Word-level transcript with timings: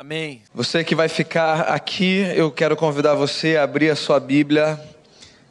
Amém. 0.00 0.40
Você 0.54 0.82
que 0.82 0.94
vai 0.94 1.10
ficar 1.10 1.60
aqui, 1.60 2.20
eu 2.34 2.50
quero 2.50 2.74
convidar 2.74 3.14
você 3.14 3.58
a 3.58 3.64
abrir 3.64 3.90
a 3.90 3.94
sua 3.94 4.18
Bíblia 4.18 4.80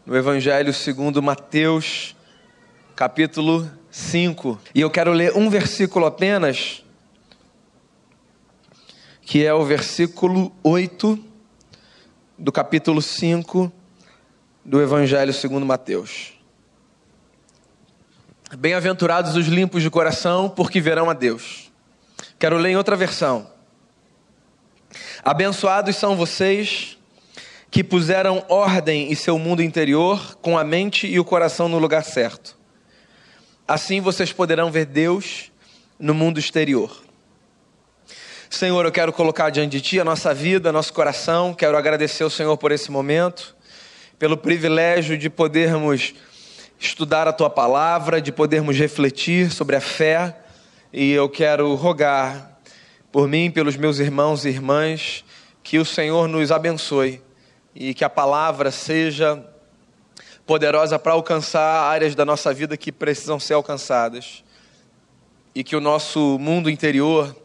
no 0.03 0.17
Evangelho 0.17 0.73
segundo 0.73 1.21
Mateus, 1.21 2.15
capítulo 2.95 3.69
5. 3.91 4.59
E 4.73 4.81
eu 4.81 4.89
quero 4.89 5.13
ler 5.13 5.37
um 5.37 5.51
versículo 5.51 6.07
apenas, 6.07 6.83
que 9.21 9.45
é 9.45 9.53
o 9.53 9.63
versículo 9.63 10.51
8 10.63 11.23
do 12.35 12.51
capítulo 12.51 13.03
5 13.03 13.71
do 14.65 14.81
Evangelho 14.81 15.31
segundo 15.31 15.63
Mateus. 15.63 16.33
Bem-aventurados 18.57 19.35
os 19.35 19.45
limpos 19.45 19.83
de 19.83 19.91
coração, 19.91 20.49
porque 20.49 20.81
verão 20.81 21.07
a 21.07 21.13
Deus. 21.13 21.71
Quero 22.39 22.57
ler 22.57 22.71
em 22.71 22.77
outra 22.77 22.95
versão. 22.95 23.58
Abençoados 25.23 25.97
são 25.97 26.15
vocês 26.15 26.97
que 27.69 27.83
puseram 27.83 28.43
ordem 28.47 29.11
em 29.11 29.15
seu 29.15 29.37
mundo 29.37 29.61
interior, 29.61 30.37
com 30.41 30.57
a 30.57 30.63
mente 30.63 31.07
e 31.07 31.19
o 31.19 31.25
coração 31.25 31.67
no 31.67 31.77
lugar 31.77 32.03
certo. 32.03 32.57
Assim 33.67 33.99
vocês 34.01 34.31
poderão 34.31 34.71
ver 34.71 34.85
Deus 34.85 35.51
no 35.99 36.13
mundo 36.13 36.39
exterior. 36.39 37.03
Senhor, 38.49 38.83
eu 38.85 38.91
quero 38.91 39.13
colocar 39.13 39.49
diante 39.49 39.73
de 39.73 39.81
Ti 39.81 39.99
a 39.99 40.05
nossa 40.05 40.33
vida, 40.33 40.71
nosso 40.71 40.93
coração. 40.93 41.53
Quero 41.53 41.77
agradecer 41.77 42.23
ao 42.23 42.29
Senhor 42.29 42.57
por 42.57 42.71
esse 42.71 42.89
momento, 42.89 43.55
pelo 44.17 44.37
privilégio 44.37 45.17
de 45.17 45.29
podermos 45.29 46.15
estudar 46.79 47.27
a 47.27 47.33
Tua 47.33 47.49
palavra, 47.49 48.21
de 48.21 48.31
podermos 48.31 48.77
refletir 48.77 49.51
sobre 49.51 49.75
a 49.75 49.81
fé. 49.81 50.35
E 50.91 51.11
eu 51.11 51.29
quero 51.29 51.75
rogar 51.75 52.48
por 53.11 53.27
mim, 53.27 53.49
pelos 53.49 53.75
meus 53.75 53.99
irmãos 53.99 54.45
e 54.45 54.49
irmãs, 54.49 55.23
que 55.63 55.79
o 55.79 55.85
Senhor 55.85 56.27
nos 56.27 56.51
abençoe 56.51 57.21
e 57.73 57.93
que 57.93 58.03
a 58.03 58.09
palavra 58.09 58.71
seja 58.71 59.43
poderosa 60.45 60.97
para 60.97 61.13
alcançar 61.13 61.83
áreas 61.83 62.15
da 62.15 62.25
nossa 62.25 62.53
vida 62.53 62.75
que 62.75 62.91
precisam 62.91 63.39
ser 63.39 63.53
alcançadas 63.53 64.43
e 65.53 65.63
que 65.63 65.75
o 65.75 65.81
nosso 65.81 66.37
mundo 66.39 66.69
interior 66.69 67.35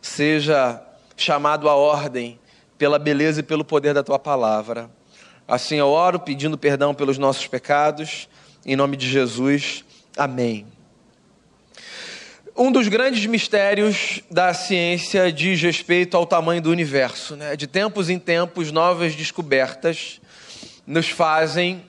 seja 0.00 0.82
chamado 1.16 1.68
à 1.68 1.74
ordem 1.74 2.38
pela 2.78 2.98
beleza 2.98 3.40
e 3.40 3.42
pelo 3.42 3.64
poder 3.64 3.94
da 3.94 4.02
tua 4.02 4.18
palavra. 4.18 4.90
Assim 5.46 5.76
eu 5.76 5.88
oro 5.88 6.18
pedindo 6.18 6.56
perdão 6.56 6.94
pelos 6.94 7.18
nossos 7.18 7.46
pecados, 7.46 8.28
em 8.64 8.74
nome 8.76 8.96
de 8.96 9.08
Jesus. 9.08 9.84
Amém. 10.16 10.66
Um 12.62 12.70
dos 12.70 12.88
grandes 12.88 13.24
mistérios 13.24 14.20
da 14.30 14.52
ciência 14.52 15.32
diz 15.32 15.62
respeito 15.62 16.14
ao 16.14 16.26
tamanho 16.26 16.60
do 16.60 16.70
universo. 16.70 17.34
Né? 17.34 17.56
De 17.56 17.66
tempos 17.66 18.10
em 18.10 18.18
tempos, 18.18 18.70
novas 18.70 19.14
descobertas 19.14 20.20
nos 20.86 21.08
fazem 21.08 21.82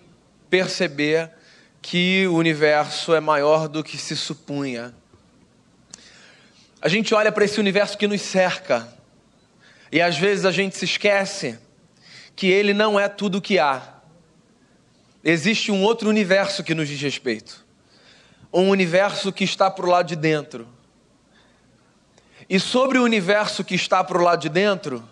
perceber 0.50 1.30
que 1.82 2.26
o 2.28 2.36
universo 2.36 3.14
é 3.14 3.20
maior 3.20 3.68
do 3.68 3.84
que 3.84 3.98
se 3.98 4.16
supunha. 4.16 4.96
A 6.82 6.88
gente 6.88 7.14
olha 7.14 7.34
para 7.34 7.44
esse 7.44 7.60
universo 7.60 7.98
que 7.98 8.08
nos 8.08 8.22
cerca 8.22 8.88
e 9.92 10.00
às 10.00 10.18
vezes 10.18 10.46
a 10.46 10.52
gente 10.52 10.78
se 10.78 10.86
esquece 10.86 11.60
que 12.34 12.48
ele 12.48 12.74
não 12.74 12.98
é 12.98 13.10
tudo 13.10 13.40
o 13.40 13.42
que 13.42 13.60
há. 13.60 13.96
Existe 15.22 15.70
um 15.70 15.84
outro 15.84 16.08
universo 16.08 16.64
que 16.64 16.74
nos 16.74 16.88
diz 16.88 17.02
respeito 17.02 17.71
um 18.54 18.70
universo 18.70 19.32
que 19.32 19.44
está 19.44 19.70
para 19.70 19.86
o 19.86 19.90
lado 19.90 20.08
de 20.08 20.16
dentro. 20.16 20.68
E 22.50 22.60
sobre 22.60 22.98
o 22.98 23.04
universo 23.04 23.64
que 23.64 23.76
está 23.76 24.04
para 24.04 24.18
o 24.18 24.22
lado 24.22 24.42
de 24.42 24.50
dentro, 24.50 25.04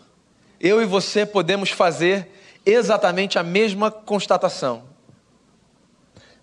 eu 0.60 0.82
e 0.82 0.86
você 0.86 1.26
podemos 1.26 1.70
fazer 1.70 2.30
exatamente 2.66 3.40
a 3.40 3.44
mesma 3.44 3.90
constatação. 3.90 4.84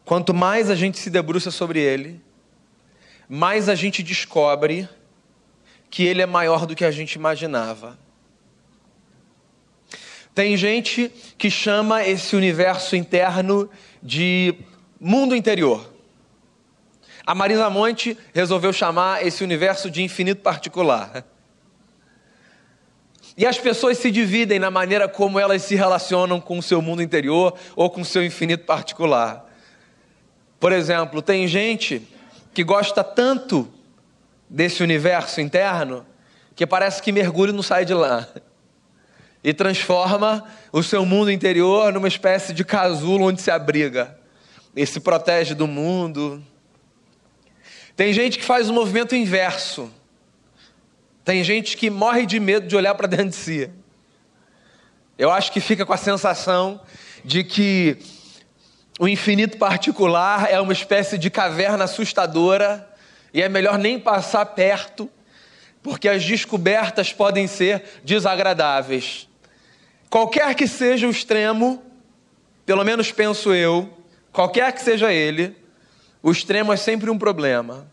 Quanto 0.04 0.32
mais 0.32 0.70
a 0.70 0.74
gente 0.74 0.98
se 0.98 1.10
debruça 1.10 1.50
sobre 1.50 1.80
ele, 1.80 2.20
mais 3.28 3.68
a 3.68 3.74
gente 3.74 4.02
descobre 4.02 4.88
que 5.90 6.04
ele 6.04 6.22
é 6.22 6.26
maior 6.26 6.64
do 6.64 6.74
que 6.74 6.84
a 6.84 6.90
gente 6.90 7.14
imaginava. 7.14 7.98
Tem 10.34 10.56
gente 10.56 11.10
que 11.36 11.50
chama 11.50 12.04
esse 12.06 12.36
universo 12.36 12.94
interno 12.94 13.68
de 14.02 14.54
mundo 15.00 15.34
interior. 15.34 15.95
A 17.26 17.34
Marisa 17.34 17.68
Monte 17.68 18.16
resolveu 18.32 18.72
chamar 18.72 19.26
esse 19.26 19.42
universo 19.42 19.90
de 19.90 20.00
infinito 20.00 20.42
particular. 20.42 21.24
E 23.36 23.44
as 23.44 23.58
pessoas 23.58 23.98
se 23.98 24.12
dividem 24.12 24.60
na 24.60 24.70
maneira 24.70 25.08
como 25.08 25.38
elas 25.38 25.62
se 25.62 25.74
relacionam 25.74 26.40
com 26.40 26.56
o 26.56 26.62
seu 26.62 26.80
mundo 26.80 27.02
interior 27.02 27.54
ou 27.74 27.90
com 27.90 28.02
o 28.02 28.04
seu 28.04 28.24
infinito 28.24 28.64
particular. 28.64 29.44
Por 30.60 30.72
exemplo, 30.72 31.20
tem 31.20 31.48
gente 31.48 32.06
que 32.54 32.62
gosta 32.62 33.02
tanto 33.02 33.68
desse 34.48 34.82
universo 34.82 35.40
interno 35.40 36.06
que 36.54 36.66
parece 36.66 37.02
que 37.02 37.12
mergulha 37.12 37.50
e 37.50 37.54
não 37.54 37.62
sai 37.62 37.84
de 37.84 37.92
lá. 37.92 38.26
E 39.44 39.52
transforma 39.52 40.44
o 40.72 40.82
seu 40.82 41.04
mundo 41.04 41.30
interior 41.30 41.92
numa 41.92 42.08
espécie 42.08 42.52
de 42.52 42.64
casulo 42.64 43.26
onde 43.26 43.42
se 43.42 43.50
abriga. 43.50 44.16
E 44.74 44.86
se 44.86 45.00
protege 45.00 45.54
do 45.54 45.66
mundo, 45.66 46.42
tem 47.96 48.12
gente 48.12 48.38
que 48.38 48.44
faz 48.44 48.68
o 48.68 48.74
movimento 48.74 49.16
inverso. 49.16 49.90
Tem 51.24 51.42
gente 51.42 51.76
que 51.78 51.88
morre 51.88 52.26
de 52.26 52.38
medo 52.38 52.68
de 52.68 52.76
olhar 52.76 52.94
para 52.94 53.06
dentro 53.06 53.30
de 53.30 53.36
si. 53.36 53.70
Eu 55.18 55.30
acho 55.30 55.50
que 55.50 55.60
fica 55.60 55.86
com 55.86 55.94
a 55.94 55.96
sensação 55.96 56.80
de 57.24 57.42
que 57.42 57.96
o 59.00 59.08
infinito 59.08 59.56
particular 59.56 60.46
é 60.50 60.60
uma 60.60 60.74
espécie 60.74 61.16
de 61.16 61.30
caverna 61.30 61.84
assustadora 61.84 62.86
e 63.32 63.42
é 63.42 63.48
melhor 63.48 63.78
nem 63.78 63.98
passar 63.98 64.44
perto, 64.44 65.10
porque 65.82 66.06
as 66.06 66.22
descobertas 66.22 67.14
podem 67.14 67.46
ser 67.46 67.82
desagradáveis. 68.04 69.26
Qualquer 70.10 70.54
que 70.54 70.68
seja 70.68 71.06
o 71.06 71.10
extremo, 71.10 71.82
pelo 72.66 72.84
menos 72.84 73.10
penso 73.10 73.54
eu, 73.54 73.90
qualquer 74.32 74.70
que 74.72 74.82
seja 74.82 75.12
ele, 75.12 75.56
o 76.26 76.32
extremo 76.32 76.72
é 76.72 76.76
sempre 76.76 77.08
um 77.08 77.16
problema. 77.16 77.86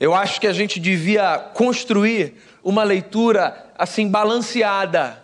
Eu 0.00 0.14
acho 0.14 0.40
que 0.40 0.46
a 0.46 0.54
gente 0.54 0.80
devia 0.80 1.38
construir 1.38 2.36
uma 2.64 2.82
leitura 2.82 3.70
assim 3.76 4.08
balanceada 4.08 5.22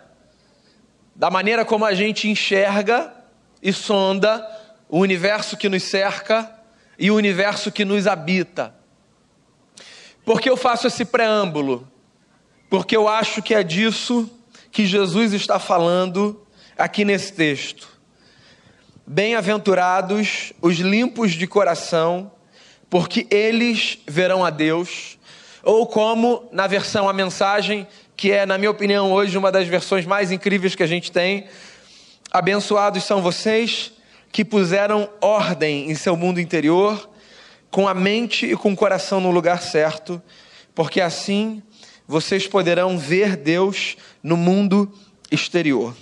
da 1.15 1.31
maneira 1.31 1.65
como 1.65 1.85
a 1.85 1.95
gente 1.95 2.29
enxerga 2.29 3.11
e 3.63 3.73
sonda 3.73 4.47
o 4.87 4.99
universo 4.99 5.57
que 5.57 5.67
nos 5.67 5.81
cerca 5.81 6.55
e 6.99 7.09
o 7.09 7.15
universo 7.15 7.71
que 7.71 7.83
nos 7.83 8.05
habita. 8.05 8.71
Por 10.23 10.39
que 10.39 10.51
eu 10.51 10.55
faço 10.55 10.85
esse 10.85 11.03
preâmbulo? 11.03 11.91
Porque 12.69 12.95
eu 12.95 13.07
acho 13.07 13.41
que 13.41 13.55
é 13.55 13.63
disso 13.63 14.29
que 14.71 14.85
Jesus 14.85 15.33
está 15.33 15.57
falando 15.57 16.45
aqui 16.77 17.03
nesse 17.03 17.33
texto. 17.33 17.98
Bem-aventurados 19.11 20.53
os 20.61 20.77
limpos 20.77 21.31
de 21.31 21.47
coração, 21.47 22.31
porque 22.91 23.25
eles 23.31 23.97
verão 24.05 24.45
a 24.45 24.51
Deus. 24.51 25.17
Ou 25.63 25.87
como 25.87 26.47
na 26.51 26.67
versão 26.67 27.09
a 27.09 27.11
mensagem, 27.11 27.87
que 28.15 28.31
é, 28.31 28.45
na 28.45 28.55
minha 28.55 28.69
opinião, 28.69 29.11
hoje 29.11 29.35
uma 29.35 29.51
das 29.51 29.67
versões 29.67 30.05
mais 30.05 30.31
incríveis 30.31 30.75
que 30.75 30.83
a 30.83 30.87
gente 30.87 31.11
tem. 31.11 31.47
Abençoados 32.29 33.03
são 33.03 33.19
vocês 33.19 33.91
que 34.31 34.45
puseram 34.45 35.09
ordem 35.19 35.89
em 35.89 35.95
seu 35.95 36.15
mundo 36.15 36.39
interior, 36.39 37.09
com 37.71 37.87
a 37.87 37.95
mente 37.95 38.45
e 38.45 38.55
com 38.55 38.73
o 38.73 38.77
coração 38.77 39.19
no 39.19 39.31
lugar 39.31 39.59
certo, 39.63 40.21
porque 40.75 41.01
assim 41.01 41.63
vocês 42.07 42.45
poderão 42.45 42.95
ver 42.95 43.35
Deus 43.35 43.97
no 44.21 44.37
mundo 44.37 44.87
exterior. 45.31 45.95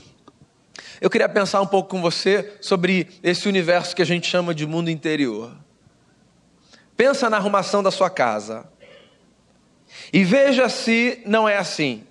Eu 0.99 1.09
queria 1.09 1.29
pensar 1.29 1.61
um 1.61 1.67
pouco 1.67 1.89
com 1.89 2.01
você 2.01 2.57
sobre 2.59 3.07
esse 3.21 3.47
universo 3.47 3.95
que 3.95 4.01
a 4.01 4.05
gente 4.05 4.27
chama 4.27 4.53
de 4.53 4.65
mundo 4.65 4.89
interior. 4.89 5.55
Pensa 6.95 7.29
na 7.29 7.37
arrumação 7.37 7.83
da 7.83 7.91
sua 7.91 8.09
casa. 8.09 8.67
E 10.11 10.23
veja 10.23 10.67
se 10.69 11.21
não 11.25 11.47
é 11.47 11.57
assim. 11.57 12.03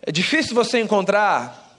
É 0.00 0.12
difícil 0.12 0.54
você 0.54 0.80
encontrar 0.80 1.76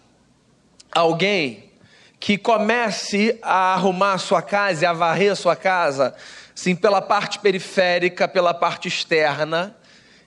alguém 0.91 1.71
que 2.19 2.37
comece 2.37 3.37
a 3.41 3.73
arrumar 3.73 4.13
a 4.13 4.17
sua 4.17 4.41
casa 4.41 4.83
e 4.83 4.85
a 4.85 4.93
varrer 4.93 5.31
a 5.31 5.35
sua 5.35 5.55
casa, 5.55 6.15
assim, 6.55 6.73
pela 6.73 7.01
parte 7.01 7.39
periférica, 7.39 8.27
pela 8.27 8.53
parte 8.53 8.87
externa, 8.87 9.75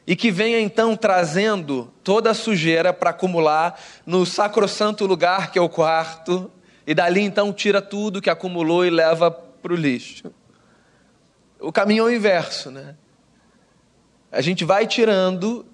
e 0.06 0.14
que 0.14 0.30
venha 0.30 0.60
então 0.60 0.96
trazendo 0.96 1.92
toda 2.04 2.30
a 2.30 2.34
sujeira 2.34 2.92
para 2.92 3.10
acumular 3.10 3.78
no 4.04 4.24
sacrossanto 4.24 5.04
lugar 5.04 5.50
que 5.50 5.58
é 5.58 5.62
o 5.62 5.68
quarto, 5.68 6.50
e 6.86 6.94
dali 6.94 7.20
então 7.20 7.52
tira 7.52 7.82
tudo 7.82 8.22
que 8.22 8.30
acumulou 8.30 8.84
e 8.86 8.90
leva 8.90 9.30
para 9.30 9.72
o 9.72 9.76
lixo. 9.76 10.32
O 11.58 11.72
caminho 11.72 12.04
é 12.04 12.06
o 12.06 12.14
inverso, 12.14 12.70
né? 12.70 12.94
A 14.30 14.40
gente 14.40 14.64
vai 14.64 14.86
tirando 14.86 15.66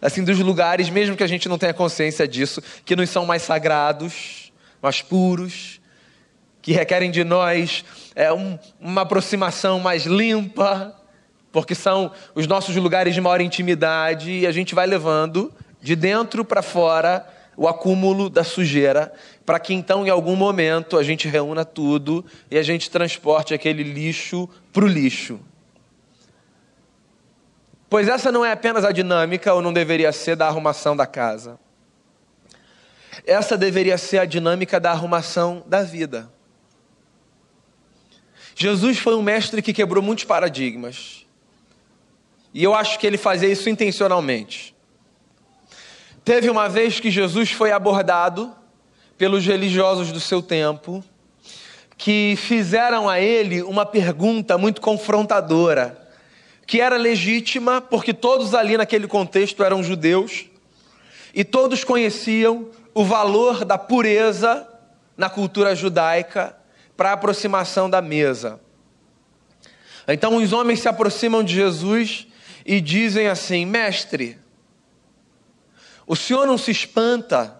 assim, 0.00 0.24
dos 0.24 0.38
lugares, 0.38 0.90
mesmo 0.90 1.16
que 1.16 1.22
a 1.22 1.26
gente 1.26 1.48
não 1.48 1.58
tenha 1.58 1.74
consciência 1.74 2.26
disso, 2.26 2.62
que 2.84 2.96
nos 2.96 3.10
são 3.10 3.24
mais 3.24 3.42
sagrados, 3.42 4.52
mais 4.82 5.02
puros, 5.02 5.80
que 6.60 6.72
requerem 6.72 7.10
de 7.10 7.24
nós 7.24 7.84
é, 8.14 8.32
um, 8.32 8.58
uma 8.80 9.02
aproximação 9.02 9.78
mais 9.80 10.04
limpa, 10.04 10.94
porque 11.50 11.74
são 11.74 12.12
os 12.34 12.46
nossos 12.46 12.74
lugares 12.76 13.14
de 13.14 13.20
maior 13.20 13.40
intimidade 13.40 14.30
e 14.30 14.46
a 14.46 14.52
gente 14.52 14.74
vai 14.74 14.86
levando 14.86 15.52
de 15.80 15.96
dentro 15.96 16.44
para 16.44 16.62
fora 16.62 17.26
o 17.56 17.66
acúmulo 17.66 18.30
da 18.30 18.44
sujeira, 18.44 19.12
para 19.44 19.58
que 19.58 19.74
então 19.74 20.06
em 20.06 20.10
algum 20.10 20.36
momento 20.36 20.96
a 20.96 21.02
gente 21.02 21.26
reúna 21.26 21.64
tudo 21.64 22.24
e 22.50 22.56
a 22.56 22.62
gente 22.62 22.88
transporte 22.88 23.52
aquele 23.52 23.82
lixo 23.82 24.48
para 24.72 24.84
o 24.84 24.88
lixo. 24.88 25.40
Pois 27.90 28.06
essa 28.06 28.30
não 28.30 28.44
é 28.44 28.52
apenas 28.52 28.84
a 28.84 28.92
dinâmica, 28.92 29.52
ou 29.54 29.62
não 29.62 29.72
deveria 29.72 30.12
ser, 30.12 30.36
da 30.36 30.46
arrumação 30.46 30.94
da 30.94 31.06
casa. 31.06 31.58
Essa 33.26 33.56
deveria 33.56 33.96
ser 33.96 34.18
a 34.18 34.24
dinâmica 34.24 34.78
da 34.78 34.90
arrumação 34.90 35.64
da 35.66 35.82
vida. 35.82 36.30
Jesus 38.54 38.98
foi 38.98 39.14
um 39.14 39.22
mestre 39.22 39.62
que 39.62 39.72
quebrou 39.72 40.02
muitos 40.02 40.24
paradigmas. 40.24 41.26
E 42.52 42.64
eu 42.64 42.74
acho 42.74 42.98
que 42.98 43.06
ele 43.06 43.18
fazia 43.18 43.48
isso 43.48 43.68
intencionalmente. 43.68 44.74
Teve 46.24 46.50
uma 46.50 46.68
vez 46.68 47.00
que 47.00 47.10
Jesus 47.10 47.50
foi 47.50 47.72
abordado 47.72 48.54
pelos 49.16 49.44
religiosos 49.44 50.12
do 50.12 50.20
seu 50.20 50.42
tempo, 50.42 51.02
que 51.96 52.34
fizeram 52.36 53.08
a 53.08 53.18
ele 53.20 53.62
uma 53.62 53.84
pergunta 53.84 54.56
muito 54.56 54.80
confrontadora 54.80 56.08
que 56.68 56.82
era 56.82 56.98
legítima, 56.98 57.80
porque 57.80 58.12
todos 58.12 58.54
ali 58.54 58.76
naquele 58.76 59.08
contexto 59.08 59.64
eram 59.64 59.82
judeus, 59.82 60.44
e 61.34 61.42
todos 61.42 61.82
conheciam 61.82 62.68
o 62.92 63.02
valor 63.02 63.64
da 63.64 63.78
pureza 63.78 64.68
na 65.16 65.30
cultura 65.30 65.74
judaica 65.74 66.54
para 66.94 67.08
a 67.08 67.12
aproximação 67.14 67.88
da 67.88 68.02
mesa. 68.02 68.60
Então 70.06 70.36
os 70.36 70.52
homens 70.52 70.80
se 70.80 70.88
aproximam 70.88 71.42
de 71.42 71.54
Jesus 71.54 72.27
e 72.68 72.82
dizem 72.82 73.28
assim: 73.28 73.64
Mestre, 73.64 74.38
o 76.06 76.14
senhor 76.14 76.46
não 76.46 76.58
se 76.58 76.70
espanta 76.70 77.58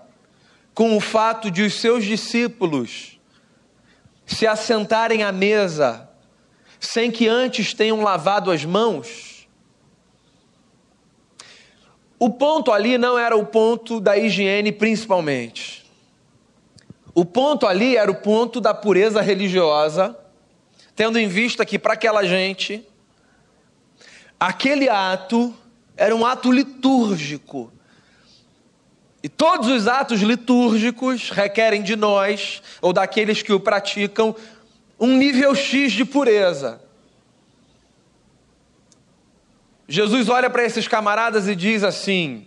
com 0.75 0.95
o 0.95 1.01
fato 1.01 1.51
de 1.51 1.63
os 1.63 1.81
seus 1.81 2.05
discípulos 2.05 3.19
se 4.27 4.47
assentarem 4.47 5.23
à 5.23 5.33
mesa 5.33 6.11
sem 6.79 7.11
que 7.11 7.27
antes 7.27 7.73
tenham 7.73 8.03
lavado 8.03 8.51
as 8.51 8.67
mãos. 8.67 9.49
O 12.19 12.29
ponto 12.29 12.71
ali 12.71 12.99
não 12.99 13.19
era 13.19 13.35
o 13.35 13.47
ponto 13.47 14.01
da 14.01 14.17
higiene, 14.19 14.71
principalmente. 14.71 15.87
O 17.15 17.25
ponto 17.25 17.67
ali 17.67 17.97
era 17.97 18.11
o 18.11 18.17
ponto 18.17 18.61
da 18.61 18.75
pureza 18.75 19.23
religiosa, 19.23 20.17
tendo 20.95 21.19
em 21.19 21.27
vista 21.27 21.65
que 21.65 21.79
para 21.79 21.95
aquela 21.95 22.25
gente, 22.25 22.87
aquele 24.39 24.89
ato 24.89 25.55
era 25.97 26.15
um 26.15 26.25
ato 26.25 26.53
litúrgico. 26.53 27.73
E 29.23 29.29
todos 29.29 29.69
os 29.69 29.89
atos 29.89 30.21
litúrgicos 30.21 31.31
requerem 31.31 31.83
de 31.83 31.97
nós, 31.97 32.63
ou 32.81 32.93
daqueles 32.93 33.43
que 33.43 33.53
o 33.53 33.59
praticam, 33.59 34.35
um 34.99 35.17
nível 35.17 35.55
X 35.55 35.93
de 35.93 36.05
pureza. 36.05 36.81
Jesus 39.89 40.29
olha 40.29 40.49
para 40.51 40.65
esses 40.65 40.87
camaradas 40.87 41.49
e 41.49 41.57
diz 41.57 41.83
assim: 41.83 42.47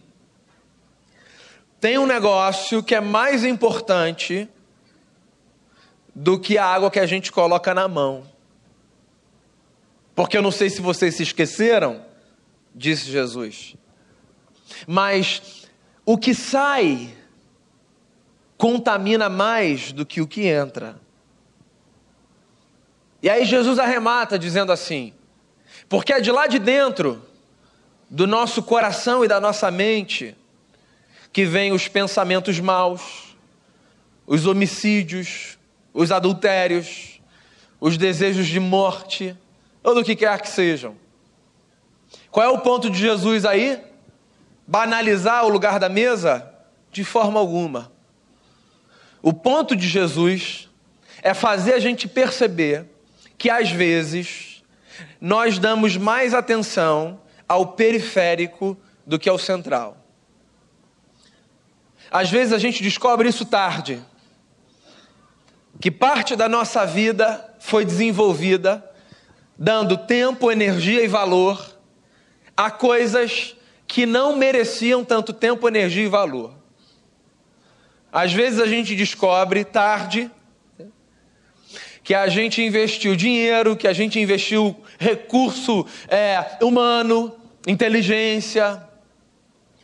tem 1.79 1.97
um 1.97 2.05
negócio 2.05 2.83
que 2.83 2.93
é 2.93 3.01
mais 3.01 3.43
importante 3.43 4.47
do 6.13 6.39
que 6.39 6.57
a 6.57 6.65
água 6.65 6.91
que 6.91 6.99
a 6.99 7.05
gente 7.05 7.31
coloca 7.31 7.73
na 7.73 7.87
mão. 7.87 8.30
Porque 10.21 10.37
eu 10.37 10.43
não 10.43 10.51
sei 10.51 10.69
se 10.69 10.81
vocês 10.81 11.15
se 11.15 11.23
esqueceram, 11.23 12.05
disse 12.75 13.09
Jesus, 13.09 13.75
mas 14.85 15.67
o 16.05 16.15
que 16.15 16.35
sai 16.35 17.11
contamina 18.55 19.29
mais 19.29 19.91
do 19.91 20.05
que 20.05 20.21
o 20.21 20.27
que 20.27 20.45
entra. 20.45 21.01
E 23.19 23.31
aí 23.31 23.45
Jesus 23.45 23.79
arremata 23.79 24.37
dizendo 24.37 24.71
assim: 24.71 25.11
porque 25.89 26.13
é 26.13 26.21
de 26.21 26.31
lá 26.31 26.45
de 26.45 26.59
dentro, 26.59 27.25
do 28.07 28.27
nosso 28.27 28.61
coração 28.61 29.25
e 29.25 29.27
da 29.27 29.41
nossa 29.41 29.71
mente, 29.71 30.35
que 31.33 31.45
vêm 31.45 31.71
os 31.71 31.87
pensamentos 31.87 32.59
maus, 32.59 33.35
os 34.27 34.45
homicídios, 34.45 35.57
os 35.91 36.11
adultérios, 36.11 37.19
os 37.79 37.97
desejos 37.97 38.45
de 38.45 38.59
morte, 38.59 39.35
ou 39.83 39.95
do 39.95 40.03
que 40.03 40.15
quer 40.15 40.39
que 40.41 40.49
sejam. 40.49 40.95
Qual 42.29 42.45
é 42.45 42.49
o 42.49 42.59
ponto 42.59 42.89
de 42.89 42.99
Jesus 42.99 43.45
aí? 43.45 43.81
Banalizar 44.67 45.45
o 45.45 45.49
lugar 45.49 45.79
da 45.79 45.89
mesa? 45.89 46.49
De 46.91 47.03
forma 47.03 47.39
alguma. 47.39 47.91
O 49.21 49.33
ponto 49.33 49.75
de 49.75 49.87
Jesus 49.87 50.69
é 51.21 51.33
fazer 51.33 51.73
a 51.73 51.79
gente 51.79 52.07
perceber 52.07 52.85
que 53.37 53.49
às 53.49 53.69
vezes 53.69 54.63
nós 55.19 55.59
damos 55.59 55.97
mais 55.97 56.33
atenção 56.33 57.19
ao 57.47 57.67
periférico 57.67 58.77
do 59.05 59.19
que 59.19 59.29
ao 59.29 59.37
central. 59.37 59.97
Às 62.09 62.29
vezes 62.29 62.53
a 62.53 62.57
gente 62.57 62.83
descobre 62.83 63.29
isso 63.29 63.45
tarde, 63.45 64.01
que 65.79 65.89
parte 65.89 66.35
da 66.35 66.49
nossa 66.49 66.85
vida 66.85 67.55
foi 67.59 67.85
desenvolvida 67.85 68.90
dando 69.57 69.97
tempo, 69.97 70.51
energia 70.51 71.03
e 71.03 71.07
valor 71.07 71.71
a 72.55 72.69
coisas 72.69 73.55
que 73.87 74.05
não 74.05 74.35
mereciam 74.35 75.03
tanto 75.03 75.33
tempo, 75.33 75.67
energia 75.67 76.05
e 76.05 76.07
valor. 76.07 76.53
Às 78.11 78.31
vezes 78.33 78.59
a 78.59 78.67
gente 78.67 78.95
descobre 78.95 79.63
tarde 79.63 80.29
que 82.03 82.13
a 82.13 82.27
gente 82.27 82.61
investiu 82.61 83.15
dinheiro, 83.15 83.75
que 83.75 83.87
a 83.87 83.93
gente 83.93 84.19
investiu 84.19 84.75
recurso 84.99 85.85
é, 86.07 86.57
humano, 86.61 87.35
inteligência, 87.67 88.83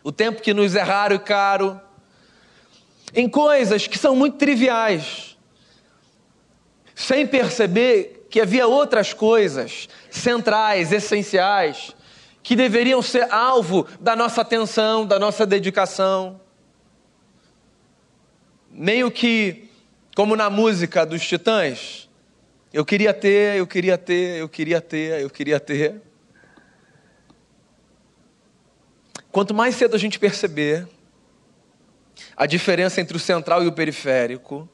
o 0.04 0.12
tempo 0.12 0.42
que 0.42 0.54
nos 0.54 0.76
é 0.76 0.82
raro 0.82 1.16
e 1.16 1.20
caro, 1.20 1.80
em 3.14 3.30
coisas 3.30 3.88
que 3.88 3.98
são 3.98 4.16
muito 4.16 4.38
triviais, 4.38 5.38
sem 6.96 7.26
perceber 7.26 8.17
que 8.38 8.42
havia 8.42 8.68
outras 8.68 9.14
coisas 9.14 9.90
centrais, 10.12 10.92
essenciais, 10.92 11.96
que 12.44 12.56
deveriam 12.56 13.02
ser 13.02 13.34
alvo 13.34 13.88
da 14.00 14.16
nossa 14.16 14.42
atenção, 14.42 15.08
da 15.08 15.18
nossa 15.18 15.44
dedicação. 15.44 16.40
Meio 18.70 19.10
que 19.10 19.72
como 20.16 20.36
na 20.36 20.52
música 20.52 21.04
dos 21.04 21.28
Titãs, 21.28 22.08
eu 22.72 22.86
queria 22.86 23.12
ter, 23.12 23.58
eu 23.58 23.66
queria 23.66 23.98
ter, 23.98 24.38
eu 24.38 24.48
queria 24.48 24.80
ter, 24.80 25.20
eu 25.20 25.32
queria 25.32 25.60
ter. 25.60 26.00
Quanto 29.32 29.56
mais 29.56 29.74
cedo 29.74 29.96
a 29.96 30.00
gente 30.00 30.20
perceber 30.20 30.88
a 32.36 32.46
diferença 32.46 33.02
entre 33.02 33.18
o 33.18 33.20
central 33.20 33.64
e 33.64 33.68
o 33.68 33.72
periférico, 33.72 34.70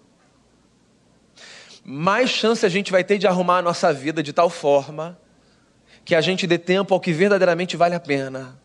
mais 1.84 2.30
chance 2.30 2.66
a 2.66 2.70
gente 2.70 2.92
vai 2.92 3.04
ter 3.04 3.18
de 3.18 3.28
arrumar 3.28 3.58
a 3.58 3.62
nossa 3.62 3.92
vida 3.94 4.24
de 4.24 4.32
tal 4.32 4.50
forma 4.50 5.20
que 6.06 6.16
a 6.16 6.22
gente 6.22 6.46
dê 6.48 6.58
tempo 6.58 6.94
ao 6.94 7.00
que 7.00 7.12
verdadeiramente 7.13 7.78
vale 7.78 7.96
a 7.96 8.00
pena. 8.00 8.60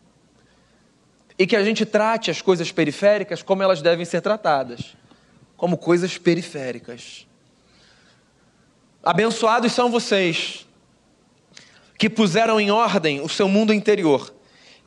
E 1.37 1.47
que 1.47 1.55
a 1.55 1.63
gente 1.63 1.85
trate 1.85 2.29
as 2.29 2.41
coisas 2.41 2.71
periféricas 2.71 3.41
como 3.41 3.63
elas 3.63 3.81
devem 3.81 4.05
ser 4.05 4.21
tratadas 4.21 4.97
como 5.59 5.77
coisas 5.77 6.17
periféricas. 6.17 7.27
Abençoados 9.03 9.73
são 9.73 9.91
vocês 9.91 10.65
que 11.97 12.09
puseram 12.09 12.61
em 12.61 12.71
ordem 12.71 13.19
o 13.19 13.27
seu 13.27 13.49
mundo 13.49 13.73
interior, 13.73 14.33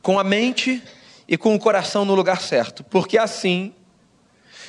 com 0.01 0.19
a 0.19 0.25
mente 0.25 0.83
e 1.29 1.37
com 1.37 1.55
o 1.55 1.59
coração 1.59 2.07
no 2.07 2.15
lugar 2.15 2.41
certo, 2.41 2.83
porque 2.85 3.19
assim 3.19 3.75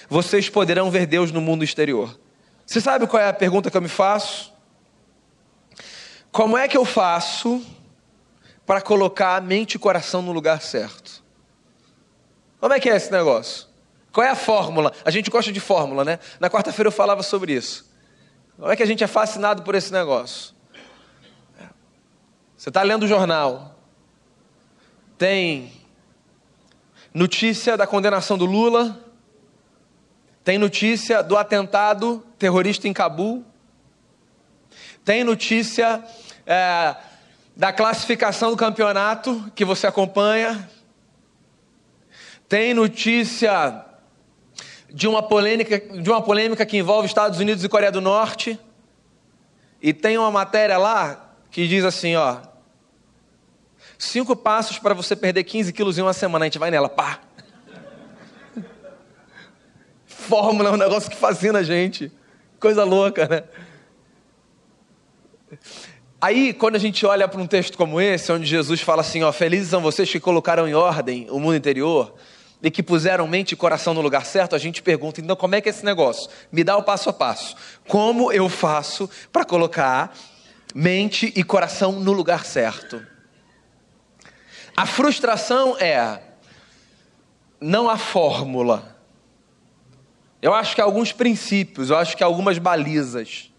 vocês 0.10 0.50
poderão 0.50 0.92
ver 0.92 1.06
Deus 1.06 1.32
no 1.32 1.40
mundo 1.40 1.64
exterior. 1.64 2.20
Você 2.66 2.82
sabe 2.82 3.08
qual 3.08 3.22
é 3.22 3.28
a 3.28 3.34
pergunta 3.34 3.70
que 3.70 3.78
eu 3.78 3.82
me 3.82 3.90
faço? 3.90 4.54
Como 6.32 6.58
é 6.58 6.68
que 6.68 6.78
eu 6.78 6.86
faço 6.86 7.64
para 8.66 8.82
colocar 8.82 9.36
a 9.36 9.42
mente 9.42 9.76
e 9.76 9.80
coração 9.80 10.22
no 10.22 10.32
lugar 10.32 10.62
certo? 10.62 11.24
Como 12.60 12.74
é 12.74 12.80
que 12.80 12.90
é 12.90 12.96
esse 12.96 13.12
negócio? 13.12 13.68
Qual 14.12 14.26
é 14.26 14.30
a 14.30 14.36
fórmula? 14.36 14.94
A 15.04 15.12
gente 15.12 15.30
gosta 15.30 15.52
de 15.52 15.60
fórmula, 15.60 16.06
né? 16.06 16.20
Na 16.40 16.50
quarta-feira 16.50 16.88
eu 16.88 16.92
falava 16.92 17.22
sobre 17.24 17.54
isso. 17.54 17.92
Como 18.58 18.72
é 18.72 18.76
que 18.76 18.84
a 18.84 18.86
gente 18.86 19.04
é 19.04 19.08
fascinado 19.08 19.64
por 19.64 19.76
esse 19.76 19.92
negócio? 19.92 20.54
Você 22.56 22.70
está 22.70 22.82
lendo 22.82 23.04
o 23.04 23.08
jornal, 23.08 23.78
tem 25.18 25.74
notícia 27.14 27.76
da 27.76 27.86
condenação 27.86 28.38
do 28.38 28.46
Lula, 28.46 29.03
tem 30.44 30.58
notícia 30.58 31.24
do 31.24 31.38
atentado 31.38 32.24
terrorista 32.38 32.88
em 32.88 32.94
Cabul, 32.94 33.46
tem 35.06 35.24
notícia 35.24 36.04
é, 36.46 36.96
da 37.56 37.72
classificação 37.72 38.52
do 38.52 38.58
campeonato 38.58 39.52
que 39.56 39.64
você 39.64 39.88
acompanha, 39.88 40.70
tem 42.50 42.74
notícia 42.74 43.86
de 44.90 45.08
uma 45.08 45.24
polêmica, 45.24 45.80
de 45.80 46.10
uma 46.10 46.22
polêmica 46.22 46.66
que 46.66 46.78
envolve 46.78 47.08
Estados 47.08 47.40
Unidos 47.40 47.64
e 47.64 47.70
Coreia 47.70 47.92
do 47.92 48.02
Norte, 48.02 48.60
e 49.82 49.94
tem 49.94 50.18
uma 50.18 50.32
matéria 50.32 50.78
lá 50.78 51.36
que 51.50 51.68
diz 51.68 51.86
assim, 51.86 52.16
ó, 52.16 52.38
cinco 53.98 54.36
passos 54.36 54.78
para 54.78 54.94
você 54.94 55.16
perder 55.16 55.44
15 55.44 55.72
quilos 55.72 55.98
em 55.98 56.02
uma 56.02 56.14
semana, 56.14 56.46
a 56.46 56.48
gente 56.48 56.60
vai 56.60 56.70
nela, 56.70 56.90
pá. 56.90 57.20
Fórmula 60.24 60.70
é 60.70 60.72
um 60.72 60.78
negócio 60.78 61.10
que 61.10 61.18
fascina 61.18 61.60
a 61.60 61.64
gente, 61.64 62.12
coisa 62.60 62.84
louca, 62.84 63.28
né? 63.28 63.44
Aí, 66.20 66.54
quando 66.54 66.76
a 66.76 66.80
gente 66.80 67.06
olha 67.06 67.28
para 67.28 67.42
um 67.42 67.46
texto 67.46 67.78
como 67.78 68.00
esse, 68.00 68.32
onde 68.32 68.46
Jesus 68.46 68.80
fala 68.82 69.02
assim: 69.02 69.24
ó, 69.24 69.32
felizes 69.32 69.70
são 69.70 69.82
vocês 69.82 70.10
que 70.10 70.20
colocaram 70.20 70.68
em 70.68 70.74
ordem 70.74 71.28
o 71.30 71.40
mundo 71.40 71.56
interior 71.56 72.16
e 72.62 72.72
que 72.72 72.82
puseram 72.82 73.28
mente 73.28 73.52
e 73.52 73.58
coração 73.58 73.94
no 73.94 74.00
lugar 74.00 74.26
certo, 74.26 74.56
a 74.56 74.58
gente 74.58 74.82
pergunta: 74.82 75.20
então, 75.20 75.36
como 75.36 75.56
é 75.56 75.62
que 75.62 75.68
é 75.68 75.72
esse 75.72 75.84
negócio? 75.84 76.30
Me 76.50 76.64
dá 76.64 76.78
o 76.78 76.84
passo 76.84 77.10
a 77.10 77.14
passo. 77.14 77.56
Como 77.88 78.32
eu 78.32 78.48
faço 78.48 79.10
para 79.32 79.44
colocar 79.44 80.16
mente 80.74 81.34
e 81.36 81.44
coração 81.44 81.92
no 81.92 82.14
lugar 82.14 82.46
certo? 82.46 83.06
A 84.76 84.86
frustração 84.86 85.78
é 85.78 86.22
não 87.60 87.90
a 87.90 87.98
fórmula. 87.98 88.93
Eu 90.44 90.54
acho 90.54 90.76
que 90.76 90.82
alguns 90.82 91.14
princípios, 91.14 91.90
eu 91.90 91.96
acho 91.96 92.18
que 92.18 92.24
algumas 92.24 92.58
balizas. 92.58 93.50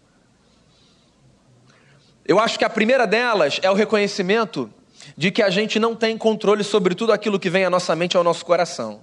Eu 2.23 2.39
acho 2.39 2.59
que 2.59 2.63
a 2.63 2.69
primeira 2.69 3.07
delas 3.07 3.59
é 3.63 3.71
o 3.71 3.73
reconhecimento 3.73 4.71
de 5.17 5.31
que 5.31 5.41
a 5.41 5.49
gente 5.49 5.79
não 5.79 5.95
tem 5.95 6.15
controle 6.15 6.63
sobre 6.63 6.93
tudo 6.93 7.11
aquilo 7.11 7.39
que 7.39 7.49
vem 7.49 7.65
à 7.65 7.71
nossa 7.71 7.95
mente 7.95 8.13
e 8.13 8.17
ao 8.17 8.23
nosso 8.23 8.45
coração. 8.45 9.01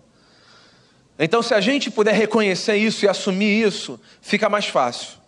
Então, 1.19 1.43
se 1.43 1.55
a 1.55 1.61
gente 1.61 1.91
puder 1.91 2.15
reconhecer 2.15 2.77
isso 2.77 3.05
e 3.05 3.09
assumir 3.09 3.67
isso, 3.67 3.99
fica 4.21 4.49
mais 4.49 4.67
fácil. 4.69 5.19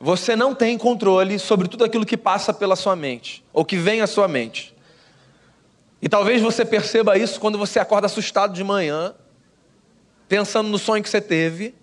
Você 0.00 0.34
não 0.34 0.54
tem 0.54 0.78
controle 0.78 1.38
sobre 1.38 1.68
tudo 1.68 1.84
aquilo 1.84 2.06
que 2.06 2.16
passa 2.16 2.54
pela 2.54 2.74
sua 2.74 2.96
mente, 2.96 3.44
ou 3.52 3.66
que 3.66 3.76
vem 3.76 4.00
à 4.00 4.06
sua 4.06 4.26
mente. 4.26 4.74
E 6.00 6.08
talvez 6.08 6.40
você 6.40 6.64
perceba 6.64 7.18
isso 7.18 7.38
quando 7.38 7.58
você 7.58 7.78
acorda 7.78 8.06
assustado 8.06 8.54
de 8.54 8.64
manhã, 8.64 9.14
pensando 10.30 10.70
no 10.70 10.78
sonho 10.78 11.02
que 11.02 11.10
você 11.10 11.20
teve, 11.20 11.74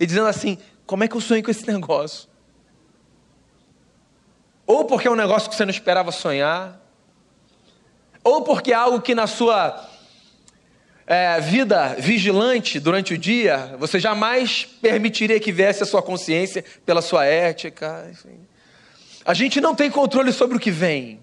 e 0.00 0.04
dizendo 0.04 0.26
assim: 0.26 0.58
como 0.84 1.04
é 1.04 1.08
que 1.08 1.14
eu 1.14 1.20
sonhei 1.20 1.44
com 1.44 1.50
esse 1.52 1.64
negócio? 1.70 2.32
ou 4.66 4.84
porque 4.84 5.06
é 5.06 5.10
um 5.10 5.16
negócio 5.16 5.50
que 5.50 5.56
você 5.56 5.64
não 5.64 5.70
esperava 5.70 6.10
sonhar, 6.10 6.80
ou 8.24 8.42
porque 8.42 8.72
é 8.72 8.74
algo 8.74 9.00
que 9.00 9.14
na 9.14 9.26
sua 9.26 9.88
é, 11.06 11.40
vida 11.40 11.96
vigilante 11.98 12.78
durante 12.78 13.12
o 13.12 13.18
dia, 13.18 13.76
você 13.78 13.98
jamais 13.98 14.64
permitiria 14.80 15.38
que 15.40 15.52
viesse 15.52 15.82
a 15.82 15.86
sua 15.86 16.02
consciência 16.02 16.64
pela 16.86 17.02
sua 17.02 17.26
ética. 17.26 18.08
Enfim. 18.10 18.46
A 19.24 19.34
gente 19.34 19.60
não 19.60 19.74
tem 19.74 19.90
controle 19.90 20.32
sobre 20.32 20.56
o 20.56 20.60
que 20.60 20.70
vem. 20.70 21.20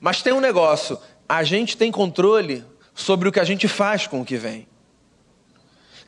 Mas 0.00 0.22
tem 0.22 0.32
um 0.32 0.40
negócio: 0.40 0.98
a 1.28 1.44
gente 1.44 1.76
tem 1.76 1.92
controle 1.92 2.64
sobre 2.96 3.28
o 3.28 3.32
que 3.32 3.38
a 3.38 3.44
gente 3.44 3.68
faz 3.68 4.06
com 4.06 4.22
o 4.22 4.24
que 4.24 4.36
vem. 4.36 4.66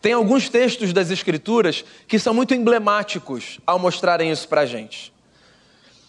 Tem 0.00 0.14
alguns 0.14 0.49
textos 0.49 0.92
das 0.92 1.11
Escrituras 1.11 1.85
que 2.09 2.18
são 2.18 2.33
muito 2.33 2.54
emblemáticos 2.54 3.61
ao 3.66 3.78
mostrarem 3.78 4.30
isso 4.30 4.49
para 4.49 4.62
a 4.62 4.66
gente. 4.66 5.12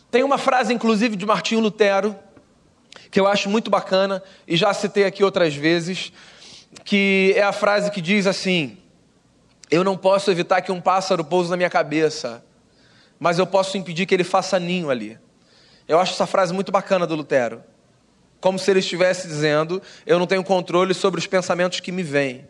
Tem 0.09 0.23
uma 0.23 0.37
frase, 0.37 0.73
inclusive, 0.73 1.15
de 1.15 1.25
Martinho 1.25 1.59
Lutero, 1.59 2.15
que 3.11 3.19
eu 3.19 3.27
acho 3.27 3.49
muito 3.49 3.69
bacana, 3.69 4.23
e 4.47 4.55
já 4.55 4.73
citei 4.73 5.05
aqui 5.05 5.23
outras 5.23 5.55
vezes, 5.55 6.13
que 6.85 7.33
é 7.35 7.43
a 7.43 7.51
frase 7.51 7.91
que 7.91 8.01
diz 8.01 8.25
assim: 8.25 8.77
Eu 9.69 9.83
não 9.83 9.97
posso 9.97 10.31
evitar 10.31 10.61
que 10.61 10.71
um 10.71 10.79
pássaro 10.79 11.23
pouse 11.23 11.49
na 11.49 11.57
minha 11.57 11.69
cabeça, 11.69 12.43
mas 13.19 13.37
eu 13.37 13.45
posso 13.45 13.77
impedir 13.77 14.05
que 14.05 14.13
ele 14.13 14.23
faça 14.23 14.59
ninho 14.59 14.89
ali. 14.89 15.17
Eu 15.87 15.99
acho 15.99 16.13
essa 16.13 16.25
frase 16.25 16.53
muito 16.53 16.71
bacana 16.71 17.05
do 17.05 17.15
Lutero. 17.15 17.63
Como 18.39 18.57
se 18.57 18.71
ele 18.71 18.79
estivesse 18.79 19.27
dizendo: 19.27 19.81
Eu 20.05 20.19
não 20.19 20.27
tenho 20.27 20.43
controle 20.43 20.93
sobre 20.93 21.19
os 21.19 21.27
pensamentos 21.27 21.79
que 21.79 21.91
me 21.91 22.03
vêm 22.03 22.47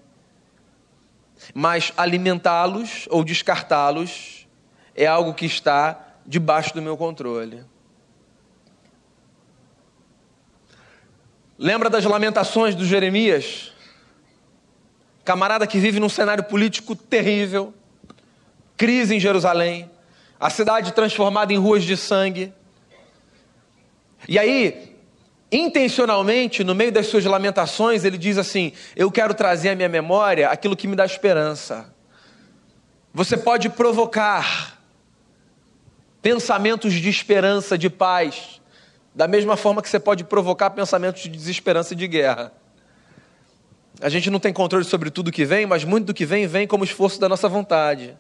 mas 1.54 1.94
alimentá-los 1.98 3.08
ou 3.10 3.24
descartá-los 3.24 4.48
é 4.96 5.06
algo 5.06 5.34
que 5.34 5.46
está 5.46 6.16
debaixo 6.26 6.74
do 6.74 6.82
meu 6.82 6.98
controle. 6.98 7.64
Lembra 11.58 11.90
das 11.90 12.06
lamentações 12.06 12.76
do 12.76 12.86
Jeremias? 12.86 13.74
Camarada 15.24 15.68
que 15.68 15.80
vive 15.80 16.00
num 16.00 16.10
cenário 16.10 16.44
político 16.44 16.96
terrível, 16.96 17.74
crise 18.78 19.16
em 19.16 19.20
Jerusalém, 19.20 19.90
a 20.40 20.50
cidade 20.50 20.94
transformada 20.94 21.54
em 21.54 21.58
ruas 21.58 21.84
de 21.84 21.98
sangue. 21.98 22.54
E 24.28 24.40
aí, 24.40 24.98
intencionalmente, 25.52 26.64
no 26.64 26.76
meio 26.76 26.92
das 26.92 27.08
suas 27.08 27.26
lamentações, 27.26 28.04
ele 28.04 28.18
diz 28.18 28.38
assim: 28.38 28.72
Eu 28.96 29.12
quero 29.12 29.34
trazer 29.34 29.70
à 29.70 29.76
minha 29.76 29.90
memória 29.90 30.50
aquilo 30.50 30.76
que 30.76 30.88
me 30.88 30.96
dá 30.96 31.06
esperança. 31.06 31.94
Você 33.14 33.36
pode 33.36 33.70
provocar 33.70 34.80
pensamentos 36.22 36.94
de 36.94 37.10
esperança, 37.10 37.78
de 37.78 37.90
paz, 37.90 38.62
da 39.16 39.28
mesma 39.28 39.58
forma 39.58 39.82
que 39.82 39.90
você 39.90 40.00
pode 40.00 40.24
provocar 40.24 40.70
pensamentos 40.70 41.24
de 41.24 41.30
desesperança 41.30 41.94
e 41.94 41.98
de 41.98 42.08
guerra. 42.08 42.54
A 44.02 44.08
gente 44.08 44.30
não 44.30 44.40
tem 44.40 44.54
controle 44.54 44.86
sobre 44.86 45.10
tudo 45.10 45.32
que 45.32 45.44
vem, 45.44 45.66
mas 45.66 45.84
muito 45.84 46.08
do 46.08 46.14
que 46.14 46.26
vem, 46.26 46.48
vem 46.48 46.68
como 46.68 46.84
esforço 46.84 47.20
da 47.20 47.28
nossa 47.28 47.50
vontade. 47.50 48.16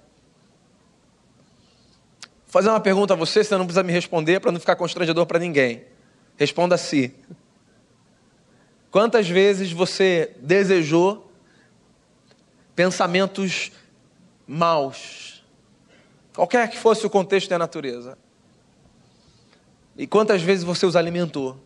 Vou 2.45 2.51
fazer 2.51 2.69
uma 2.69 2.79
pergunta 2.79 3.13
a 3.13 3.17
você, 3.17 3.43
você 3.43 3.55
não 3.55 3.65
precisa 3.65 3.83
me 3.83 3.93
responder 3.93 4.39
para 4.39 4.51
não 4.51 4.59
ficar 4.59 4.75
constrangedor 4.75 5.25
para 5.25 5.39
ninguém. 5.39 5.83
Responda 6.39 6.75
a 6.75 6.77
si. 6.77 7.13
Quantas 8.89 9.27
vezes 9.27 9.74
você 9.74 10.34
desejou 10.39 11.29
pensamentos 12.74 13.74
maus, 14.48 15.43
qualquer 16.34 16.69
que 16.69 16.77
fosse 16.77 17.05
o 17.05 17.10
contexto 17.10 17.51
e 17.51 17.53
a 17.53 17.60
natureza? 17.60 18.17
E 19.98 20.08
quantas 20.08 20.41
vezes 20.41 20.63
você 20.63 20.86
os 20.86 20.96
alimentou? 20.96 21.60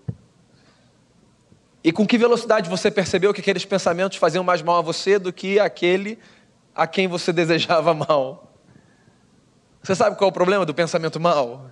E 1.84 1.92
com 1.92 2.08
que 2.08 2.18
velocidade 2.18 2.68
você 2.68 2.90
percebeu 2.90 3.32
que 3.32 3.42
aqueles 3.42 3.66
pensamentos 3.66 4.18
faziam 4.18 4.44
mais 4.44 4.64
mal 4.64 4.78
a 4.78 4.82
você 4.82 5.20
do 5.20 5.32
que 5.32 5.60
aquele 5.60 6.18
a 6.74 6.88
quem 6.88 7.08
você 7.08 7.32
desejava 7.32 7.94
mal? 7.94 8.52
Você 9.84 9.94
sabe 9.94 10.18
qual 10.18 10.30
é 10.30 10.32
o 10.32 10.34
problema 10.34 10.66
do 10.66 10.74
pensamento 10.74 11.20
mal? 11.20 11.72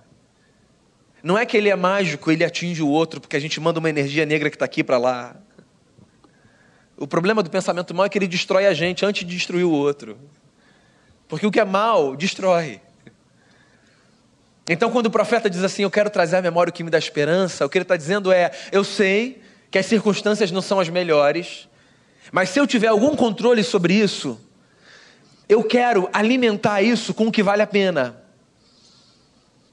Não 1.22 1.38
é 1.38 1.46
que 1.46 1.56
ele 1.56 1.68
é 1.68 1.76
mágico, 1.76 2.30
ele 2.30 2.44
atinge 2.44 2.82
o 2.82 2.88
outro, 2.88 3.20
porque 3.20 3.36
a 3.36 3.40
gente 3.40 3.60
manda 3.60 3.78
uma 3.78 3.88
energia 3.88 4.26
negra 4.26 4.50
que 4.50 4.56
está 4.56 4.64
aqui 4.64 4.82
para 4.82 4.98
lá. 4.98 5.36
O 6.96 7.06
problema 7.06 7.42
do 7.42 7.50
pensamento 7.50 7.94
mal 7.94 8.06
é 8.06 8.08
que 8.08 8.18
ele 8.18 8.26
destrói 8.26 8.66
a 8.66 8.74
gente 8.74 9.04
antes 9.04 9.24
de 9.24 9.34
destruir 9.34 9.64
o 9.64 9.70
outro. 9.70 10.18
Porque 11.28 11.46
o 11.46 11.50
que 11.50 11.60
é 11.60 11.64
mal, 11.64 12.16
destrói. 12.16 12.80
Então, 14.68 14.90
quando 14.90 15.06
o 15.06 15.10
profeta 15.10 15.50
diz 15.50 15.62
assim, 15.62 15.82
eu 15.82 15.90
quero 15.90 16.10
trazer 16.10 16.36
à 16.36 16.42
memória 16.42 16.70
o 16.70 16.72
que 16.72 16.84
me 16.84 16.90
dá 16.90 16.98
esperança, 16.98 17.64
o 17.64 17.68
que 17.68 17.78
ele 17.78 17.84
está 17.84 17.96
dizendo 17.96 18.30
é: 18.30 18.50
eu 18.70 18.84
sei 18.84 19.42
que 19.70 19.78
as 19.78 19.86
circunstâncias 19.86 20.50
não 20.50 20.62
são 20.62 20.78
as 20.78 20.88
melhores, 20.88 21.68
mas 22.30 22.50
se 22.50 22.60
eu 22.60 22.66
tiver 22.66 22.88
algum 22.88 23.16
controle 23.16 23.64
sobre 23.64 23.94
isso, 23.94 24.40
eu 25.48 25.64
quero 25.64 26.08
alimentar 26.12 26.82
isso 26.82 27.12
com 27.12 27.26
o 27.26 27.32
que 27.32 27.42
vale 27.42 27.62
a 27.62 27.66
pena. 27.66 28.21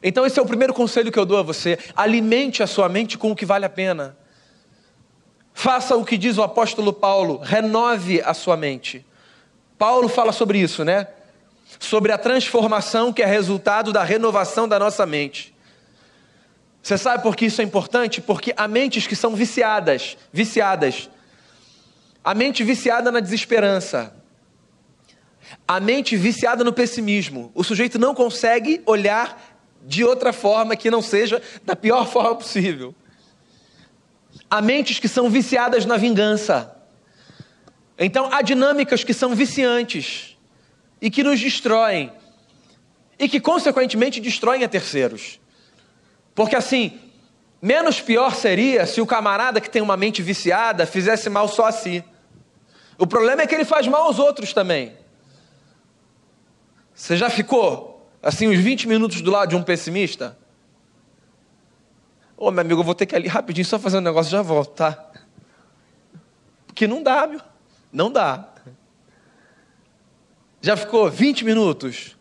Então, 0.01 0.25
esse 0.25 0.39
é 0.39 0.41
o 0.41 0.46
primeiro 0.46 0.74
conselho 0.74 1.12
que 1.12 1.20
eu 1.20 1.25
dou 1.25 1.38
a 1.38 1.44
você: 1.44 1.77
alimente 1.96 2.63
a 2.63 2.68
sua 2.68 2.88
mente 2.88 3.18
com 3.18 3.32
o 3.32 3.36
que 3.36 3.46
vale 3.46 3.65
a 3.65 3.70
pena. 3.70 4.18
Faça 5.53 5.96
o 5.96 6.06
que 6.06 6.18
diz 6.18 6.38
o 6.38 6.44
apóstolo 6.44 6.94
Paulo, 6.94 7.38
renove 7.44 8.22
a 8.22 8.34
sua 8.34 8.56
mente. 8.56 9.06
Paulo 9.77 10.08
fala 10.08 10.32
sobre 10.32 10.58
isso, 10.60 10.86
né? 10.86 11.08
Sobre 11.77 12.12
a 12.12 12.18
transformação 12.18 13.12
que 13.12 13.22
é 13.22 13.25
resultado 13.25 13.91
da 13.91 14.03
renovação 14.03 14.68
da 14.68 14.79
nossa 14.79 15.06
mente. 15.06 15.53
Você 16.82 16.98
sabe 16.98 17.22
por 17.22 17.36
que 17.36 17.46
isso 17.46 17.62
é 17.62 17.63
importante? 17.63 18.22
Porque 18.22 18.53
há 18.56 18.68
mentes 18.68 19.06
que 19.06 19.15
são 19.15 19.36
viciadas, 19.36 20.18
viciadas. 20.32 21.10
A 22.24 22.34
mente 22.34 22.63
viciada 22.63 23.12
na 23.12 23.20
desesperança. 23.20 24.13
A 25.68 25.79
mente 25.79 26.15
viciada 26.15 26.63
no 26.63 26.74
pessimismo. 26.74 27.51
O 27.53 27.63
sujeito 27.63 28.00
não 28.00 28.15
consegue 28.15 28.82
olhar 28.86 29.49
de 29.83 30.03
outra 30.03 30.31
forma 30.33 30.75
que 30.75 30.91
não 30.91 31.01
seja 31.01 31.41
da 31.63 31.75
pior 31.75 32.05
forma 32.12 32.36
possível. 32.36 32.93
há 34.50 34.62
mentes 34.62 35.00
que 35.00 35.07
são 35.07 35.29
viciadas 35.29 35.86
na 35.86 35.98
vingança. 35.98 36.75
Então, 37.98 38.29
há 38.31 38.41
dinâmicas 38.41 39.03
que 39.03 39.13
são 39.13 39.36
viciantes 39.36 40.38
e 41.01 41.09
que 41.09 41.24
nos 41.24 41.39
destroem 41.39 42.12
e 43.19 43.27
que, 43.27 43.39
consequentemente, 43.39 44.21
destroem 44.21 44.63
a 44.63 44.69
terceiros. 44.69 45.39
Porque, 46.33 46.55
assim, 46.55 46.98
menos 47.62 48.00
pior 48.00 48.33
seria 48.33 48.86
se 48.86 49.01
o 49.01 49.05
camarada 49.05 49.59
que 49.59 49.69
tem 49.69 49.81
uma 49.81 49.98
mente 49.98 50.21
viciada 50.21 50.86
fizesse 50.86 51.29
mal 51.29 51.50
só 51.50 51.65
a 51.65 51.71
si. 51.71 52.03
O 52.98 53.05
problema 53.05 53.41
é 53.41 53.48
que 53.48 53.53
ele 53.53 53.65
faz 53.65 53.88
mal 53.88 54.03
aos 54.03 54.19
outros 54.19 54.53
também. 54.53 54.93
Você 56.93 57.15
já 57.15 57.29
ficou, 57.29 57.88
assim, 58.21 58.47
uns 58.47 58.59
20 58.59 58.88
minutos 58.88 59.21
do 59.21 59.31
lado 59.31 59.49
de 59.49 59.55
um 59.55 59.63
pessimista? 59.63 60.38
Ô, 62.35 62.51
meu 62.51 62.61
amigo, 62.61 62.79
eu 62.79 62.85
vou 62.85 62.95
ter 62.95 63.05
que 63.05 63.15
ir 63.15 63.17
ali 63.17 63.27
rapidinho 63.27 63.65
só 63.65 63.77
fazer 63.77 63.97
um 63.97 64.01
negócio 64.01 64.29
e 64.29 64.31
já 64.31 64.41
volto, 64.41 64.71
tá? 64.71 65.11
Porque 66.67 66.88
não 66.88 67.03
dá, 67.03 67.27
meu. 67.27 67.41
Não 67.91 68.11
dá. 68.11 68.47
Já 70.61 70.77
ficou 70.77 71.09
20 71.09 71.43
minutos 71.43 72.15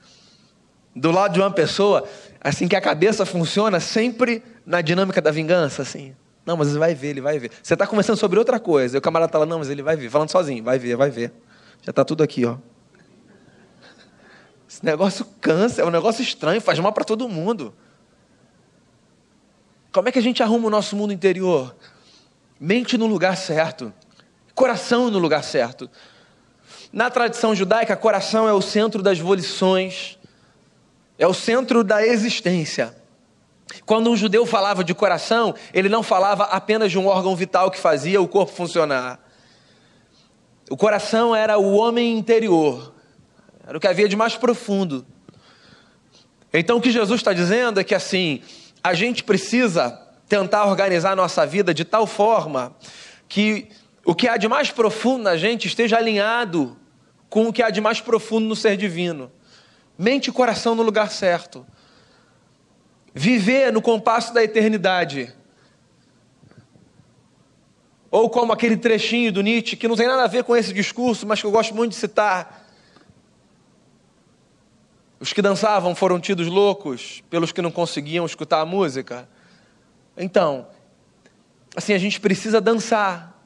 do 0.95 1.11
lado 1.11 1.35
de 1.35 1.41
uma 1.41 1.51
pessoa, 1.51 2.09
assim 2.41 2.67
que 2.67 2.75
a 2.75 2.81
cabeça 2.81 3.25
funciona 3.25 3.79
sempre 3.79 4.43
na 4.67 4.81
dinâmica 4.81 5.21
da 5.21 5.31
vingança, 5.31 5.83
assim. 5.83 6.15
Não, 6.45 6.57
mas 6.57 6.69
ele 6.69 6.79
vai 6.79 6.95
ver, 6.95 7.09
ele 7.09 7.21
vai 7.21 7.39
ver. 7.39 7.51
Você 7.63 7.75
está 7.75 7.87
conversando 7.87 8.17
sobre 8.17 8.39
outra 8.39 8.59
coisa, 8.59 8.97
e 8.97 8.99
o 8.99 9.03
camarada 9.03 9.29
está 9.29 9.39
lá, 9.39 9.47
não, 9.47 9.59
mas 9.59 9.71
ele 9.71 9.83
vai 9.83 9.97
ver, 9.97 10.11
falando 10.11 10.31
sozinho, 10.31 10.65
vai 10.65 10.79
ver, 10.79 10.97
vai 10.97 11.11
ver. 11.11 11.33
Já 11.83 11.91
está 11.91 12.05
tudo 12.05 12.23
aqui, 12.23 12.45
ó. 12.45 12.57
Esse 14.69 14.85
negócio 14.85 15.25
cansa, 15.41 15.81
é 15.81 15.85
um 15.85 15.91
negócio 15.91 16.23
estranho, 16.23 16.61
faz 16.61 16.79
mal 16.79 16.93
para 16.93 17.05
todo 17.05 17.27
mundo. 17.29 17.75
Como 19.91 20.09
é 20.09 20.13
que 20.13 20.19
a 20.19 20.23
gente 20.23 20.43
arruma 20.43 20.67
o 20.67 20.71
nosso 20.71 20.95
mundo 20.95 21.13
interior? 21.13 21.75
Mente 22.61 22.99
no 22.99 23.07
lugar 23.07 23.37
certo, 23.37 23.93
coração 24.55 25.11
no 25.11 25.19
lugar 25.19 25.43
certo. 25.43 25.89
Na 26.93 27.09
tradição 27.11 27.55
judaica, 27.55 27.97
coração 27.97 28.47
é 28.47 28.53
o 28.53 28.61
centro 28.61 29.03
das 29.03 29.19
volições, 29.19 30.19
é 31.19 31.27
o 31.27 31.33
centro 31.33 31.83
da 31.83 32.07
existência. 32.07 32.95
Quando 33.87 34.11
um 34.11 34.17
judeu 34.17 34.45
falava 34.45 34.85
de 34.85 34.95
coração, 34.95 35.55
ele 35.73 35.89
não 35.89 36.03
falava 36.03 36.45
apenas 36.45 36.91
de 36.91 36.99
um 36.99 37.07
órgão 37.07 37.35
vital 37.35 37.71
que 37.71 37.79
fazia 37.79 38.21
o 38.21 38.29
corpo 38.29 38.53
funcionar. 38.53 39.19
O 40.71 40.77
coração 40.77 41.35
era 41.35 41.57
o 41.57 41.75
homem 41.75 42.19
interior, 42.19 42.95
era 43.69 43.77
o 43.77 43.81
que 43.81 43.87
havia 43.87 44.09
de 44.09 44.17
mais 44.17 44.35
profundo. 44.35 45.07
Então 46.55 46.79
o 46.79 46.81
que 46.81 46.91
Jesus 46.91 47.21
está 47.21 47.35
dizendo 47.35 47.79
é 47.79 47.85
que 47.85 47.95
assim, 47.95 48.41
a 48.83 48.95
gente 48.95 49.23
precisa 49.23 49.91
tentar 50.27 50.65
organizar 50.65 51.13
a 51.13 51.17
nossa 51.17 51.45
vida 51.45 51.75
de 51.75 51.85
tal 51.85 52.07
forma 52.07 52.75
que 53.29 53.69
o 54.07 54.15
que 54.15 54.27
há 54.27 54.39
de 54.39 54.49
mais 54.49 54.71
profundo 54.71 55.25
na 55.25 55.37
gente 55.37 55.69
esteja 55.69 55.99
alinhado 55.99 56.79
com 57.29 57.47
o 57.47 57.53
que 57.53 57.63
há 57.63 57.69
de 57.69 57.79
mais 57.79 58.01
profundo 58.01 58.49
no 58.49 58.57
ser 58.57 58.75
divino. 58.75 59.31
Mente 59.99 60.29
e 60.29 60.33
coração 60.33 60.75
no 60.75 60.83
lugar 60.83 61.11
certo. 61.11 61.67
Viver 63.13 63.71
no 63.71 63.83
compasso 63.83 64.33
da 64.33 64.43
eternidade. 64.43 65.31
Ou 68.11 68.31
como 68.31 68.51
aquele 68.51 68.79
trechinho 68.79 69.31
do 69.31 69.43
Nietzsche, 69.43 69.77
que 69.77 69.87
não 69.87 69.95
tem 69.95 70.07
nada 70.07 70.25
a 70.25 70.27
ver 70.27 70.43
com 70.43 70.57
esse 70.57 70.73
discurso, 70.73 71.27
mas 71.27 71.39
que 71.39 71.47
eu 71.47 71.51
gosto 71.51 71.75
muito 71.75 71.91
de 71.91 71.99
citar. 71.99 72.67
Os 75.21 75.33
que 75.33 75.43
dançavam 75.43 75.95
foram 75.95 76.21
tidos 76.21 76.47
loucos 76.47 77.23
pelos 77.29 77.51
que 77.51 77.61
não 77.61 77.71
conseguiam 77.71 78.25
escutar 78.25 78.61
a 78.61 78.67
música. 78.67 79.29
Então, 80.17 80.67
assim, 81.75 81.93
a 81.93 81.99
gente 81.99 82.21
precisa 82.21 82.61
dançar, 82.61 83.37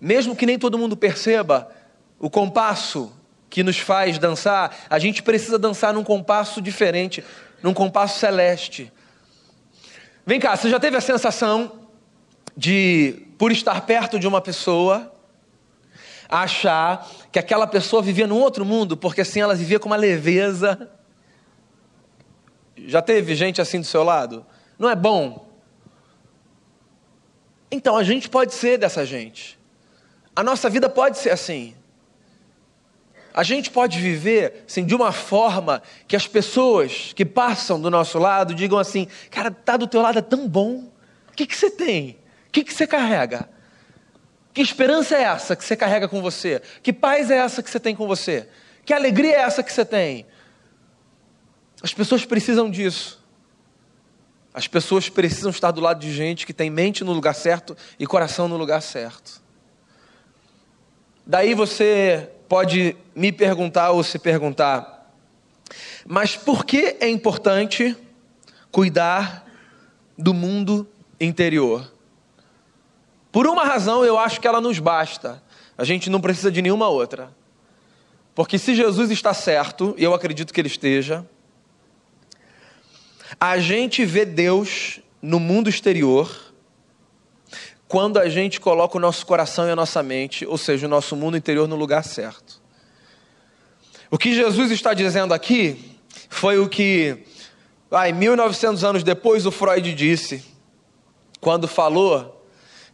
mesmo 0.00 0.34
que 0.34 0.46
nem 0.46 0.58
todo 0.58 0.78
mundo 0.78 0.96
perceba 0.96 1.70
o 2.18 2.30
compasso 2.30 3.12
que 3.50 3.62
nos 3.62 3.78
faz 3.78 4.18
dançar, 4.18 4.74
a 4.88 4.98
gente 4.98 5.22
precisa 5.22 5.58
dançar 5.58 5.92
num 5.92 6.04
compasso 6.04 6.60
diferente, 6.62 7.24
num 7.62 7.74
compasso 7.74 8.18
celeste. 8.18 8.92
Vem 10.24 10.38
cá, 10.38 10.56
você 10.56 10.70
já 10.70 10.78
teve 10.78 10.96
a 10.96 11.00
sensação 11.00 11.72
de, 12.56 13.26
por 13.36 13.50
estar 13.50 13.80
perto 13.82 14.18
de 14.18 14.28
uma 14.28 14.40
pessoa, 14.40 15.12
achar 16.28 17.08
que 17.32 17.38
aquela 17.38 17.66
pessoa 17.66 18.00
vivia 18.00 18.26
num 18.26 18.38
outro 18.38 18.64
mundo, 18.64 18.96
porque 18.96 19.22
assim 19.22 19.40
ela 19.40 19.54
vivia 19.54 19.80
com 19.80 19.88
uma 19.88 19.96
leveza. 19.96 20.88
Já 22.86 23.02
teve 23.02 23.34
gente 23.34 23.60
assim 23.60 23.80
do 23.80 23.86
seu 23.86 24.02
lado? 24.02 24.44
Não 24.78 24.88
é 24.88 24.96
bom? 24.96 25.48
Então 27.70 27.96
a 27.96 28.02
gente 28.02 28.28
pode 28.28 28.54
ser 28.54 28.78
dessa 28.78 29.06
gente. 29.06 29.58
A 30.34 30.42
nossa 30.42 30.68
vida 30.68 30.88
pode 30.88 31.18
ser 31.18 31.30
assim. 31.30 31.74
A 33.32 33.42
gente 33.42 33.70
pode 33.70 33.98
viver 34.00 34.64
assim, 34.66 34.84
de 34.84 34.94
uma 34.94 35.12
forma 35.12 35.82
que 36.08 36.16
as 36.16 36.26
pessoas 36.26 37.12
que 37.14 37.24
passam 37.24 37.80
do 37.80 37.90
nosso 37.90 38.18
lado 38.18 38.54
digam 38.54 38.78
assim: 38.78 39.06
cara, 39.30 39.50
tá 39.50 39.76
do 39.76 39.86
teu 39.86 40.02
lado 40.02 40.18
é 40.18 40.22
tão 40.22 40.48
bom. 40.48 40.90
O 41.28 41.32
que, 41.36 41.46
que 41.46 41.56
você 41.56 41.70
tem? 41.70 42.18
O 42.48 42.50
que, 42.50 42.64
que 42.64 42.74
você 42.74 42.86
carrega? 42.86 43.48
Que 44.52 44.60
esperança 44.60 45.16
é 45.16 45.22
essa 45.22 45.54
que 45.54 45.64
você 45.64 45.76
carrega 45.76 46.08
com 46.08 46.20
você? 46.20 46.60
Que 46.82 46.92
paz 46.92 47.30
é 47.30 47.36
essa 47.36 47.62
que 47.62 47.70
você 47.70 47.78
tem 47.78 47.94
com 47.94 48.06
você? 48.06 48.48
Que 48.84 48.92
alegria 48.92 49.36
é 49.36 49.40
essa 49.40 49.62
que 49.62 49.72
você 49.72 49.84
tem? 49.84 50.26
As 51.82 51.94
pessoas 51.94 52.24
precisam 52.24 52.70
disso. 52.70 53.20
As 54.52 54.66
pessoas 54.66 55.08
precisam 55.08 55.50
estar 55.50 55.70
do 55.70 55.80
lado 55.80 56.00
de 56.00 56.12
gente 56.12 56.44
que 56.44 56.52
tem 56.52 56.68
mente 56.68 57.04
no 57.04 57.12
lugar 57.12 57.34
certo 57.34 57.76
e 57.98 58.06
coração 58.06 58.48
no 58.48 58.56
lugar 58.56 58.82
certo. 58.82 59.40
Daí 61.24 61.54
você 61.54 62.28
pode 62.48 62.96
me 63.14 63.30
perguntar 63.30 63.90
ou 63.90 64.02
se 64.02 64.18
perguntar, 64.18 65.14
mas 66.04 66.36
por 66.36 66.64
que 66.64 66.96
é 67.00 67.08
importante 67.08 67.96
cuidar 68.72 69.46
do 70.18 70.34
mundo 70.34 70.88
interior? 71.20 71.88
Por 73.30 73.46
uma 73.46 73.64
razão, 73.64 74.04
eu 74.04 74.18
acho 74.18 74.40
que 74.40 74.48
ela 74.48 74.60
nos 74.60 74.80
basta. 74.80 75.40
A 75.78 75.84
gente 75.84 76.10
não 76.10 76.20
precisa 76.20 76.50
de 76.50 76.60
nenhuma 76.60 76.88
outra. 76.88 77.30
Porque 78.34 78.58
se 78.58 78.74
Jesus 78.74 79.10
está 79.10 79.32
certo, 79.32 79.94
e 79.96 80.02
eu 80.02 80.12
acredito 80.12 80.52
que 80.52 80.60
ele 80.60 80.68
esteja, 80.68 81.24
a 83.38 83.58
gente 83.58 84.04
vê 84.04 84.24
Deus 84.24 85.00
no 85.20 85.38
mundo 85.38 85.68
exterior 85.68 86.50
quando 87.86 88.18
a 88.18 88.28
gente 88.28 88.60
coloca 88.60 88.96
o 88.96 89.00
nosso 89.00 89.26
coração 89.26 89.66
e 89.66 89.70
a 89.70 89.76
nossa 89.76 90.02
mente, 90.02 90.46
ou 90.46 90.56
seja, 90.56 90.86
o 90.86 90.90
nosso 90.90 91.16
mundo 91.16 91.36
interior 91.36 91.66
no 91.66 91.74
lugar 91.74 92.04
certo. 92.04 92.60
O 94.10 94.16
que 94.16 94.32
Jesus 94.32 94.70
está 94.70 94.94
dizendo 94.94 95.34
aqui 95.34 95.96
foi 96.28 96.58
o 96.58 96.68
que, 96.68 97.24
ai, 97.90 98.12
1900 98.12 98.84
anos 98.84 99.02
depois, 99.02 99.44
o 99.44 99.50
Freud 99.50 99.92
disse, 99.92 100.44
quando 101.40 101.66
falou 101.66 102.46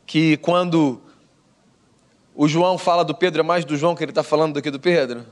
que 0.06 0.38
quando 0.38 1.02
o 2.34 2.48
João 2.48 2.78
fala 2.78 3.04
do 3.04 3.14
Pedro, 3.14 3.40
é 3.40 3.44
mais 3.44 3.64
do 3.64 3.76
João 3.76 3.94
que 3.94 4.02
ele 4.02 4.12
está 4.12 4.22
falando 4.22 4.54
do 4.54 4.62
que 4.62 4.70
do 4.70 4.80
Pedro? 4.80 5.26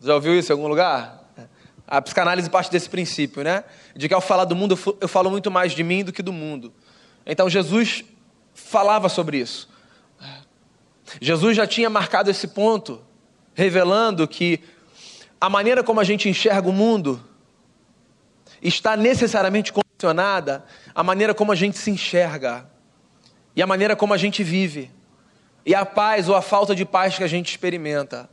Já 0.00 0.14
ouviu 0.14 0.38
isso 0.38 0.50
em 0.50 0.54
algum 0.54 0.68
lugar? 0.68 1.19
A 1.90 2.00
psicanálise 2.00 2.48
parte 2.48 2.70
desse 2.70 2.88
princípio, 2.88 3.42
né? 3.42 3.64
De 3.96 4.08
que 4.08 4.14
ao 4.14 4.20
falar 4.20 4.44
do 4.44 4.54
mundo, 4.54 4.78
eu 5.00 5.08
falo 5.08 5.28
muito 5.30 5.50
mais 5.50 5.72
de 5.72 5.82
mim 5.82 6.04
do 6.04 6.12
que 6.12 6.22
do 6.22 6.32
mundo. 6.32 6.72
Então 7.26 7.50
Jesus 7.50 8.04
falava 8.54 9.08
sobre 9.08 9.38
isso. 9.38 9.68
Jesus 11.20 11.56
já 11.56 11.66
tinha 11.66 11.90
marcado 11.90 12.30
esse 12.30 12.46
ponto, 12.48 13.02
revelando 13.54 14.28
que 14.28 14.60
a 15.40 15.50
maneira 15.50 15.82
como 15.82 15.98
a 15.98 16.04
gente 16.04 16.28
enxerga 16.28 16.68
o 16.68 16.72
mundo 16.72 17.20
está 18.62 18.96
necessariamente 18.96 19.72
condicionada 19.72 20.64
à 20.94 21.02
maneira 21.02 21.34
como 21.34 21.50
a 21.50 21.54
gente 21.54 21.78
se 21.78 21.90
enxerga 21.90 22.70
e 23.56 23.62
à 23.62 23.66
maneira 23.66 23.96
como 23.96 24.14
a 24.14 24.16
gente 24.16 24.44
vive 24.44 24.90
e 25.64 25.74
a 25.74 25.84
paz 25.84 26.28
ou 26.28 26.34
a 26.34 26.42
falta 26.42 26.74
de 26.74 26.84
paz 26.84 27.16
que 27.16 27.24
a 27.24 27.28
gente 27.28 27.50
experimenta. 27.50 28.28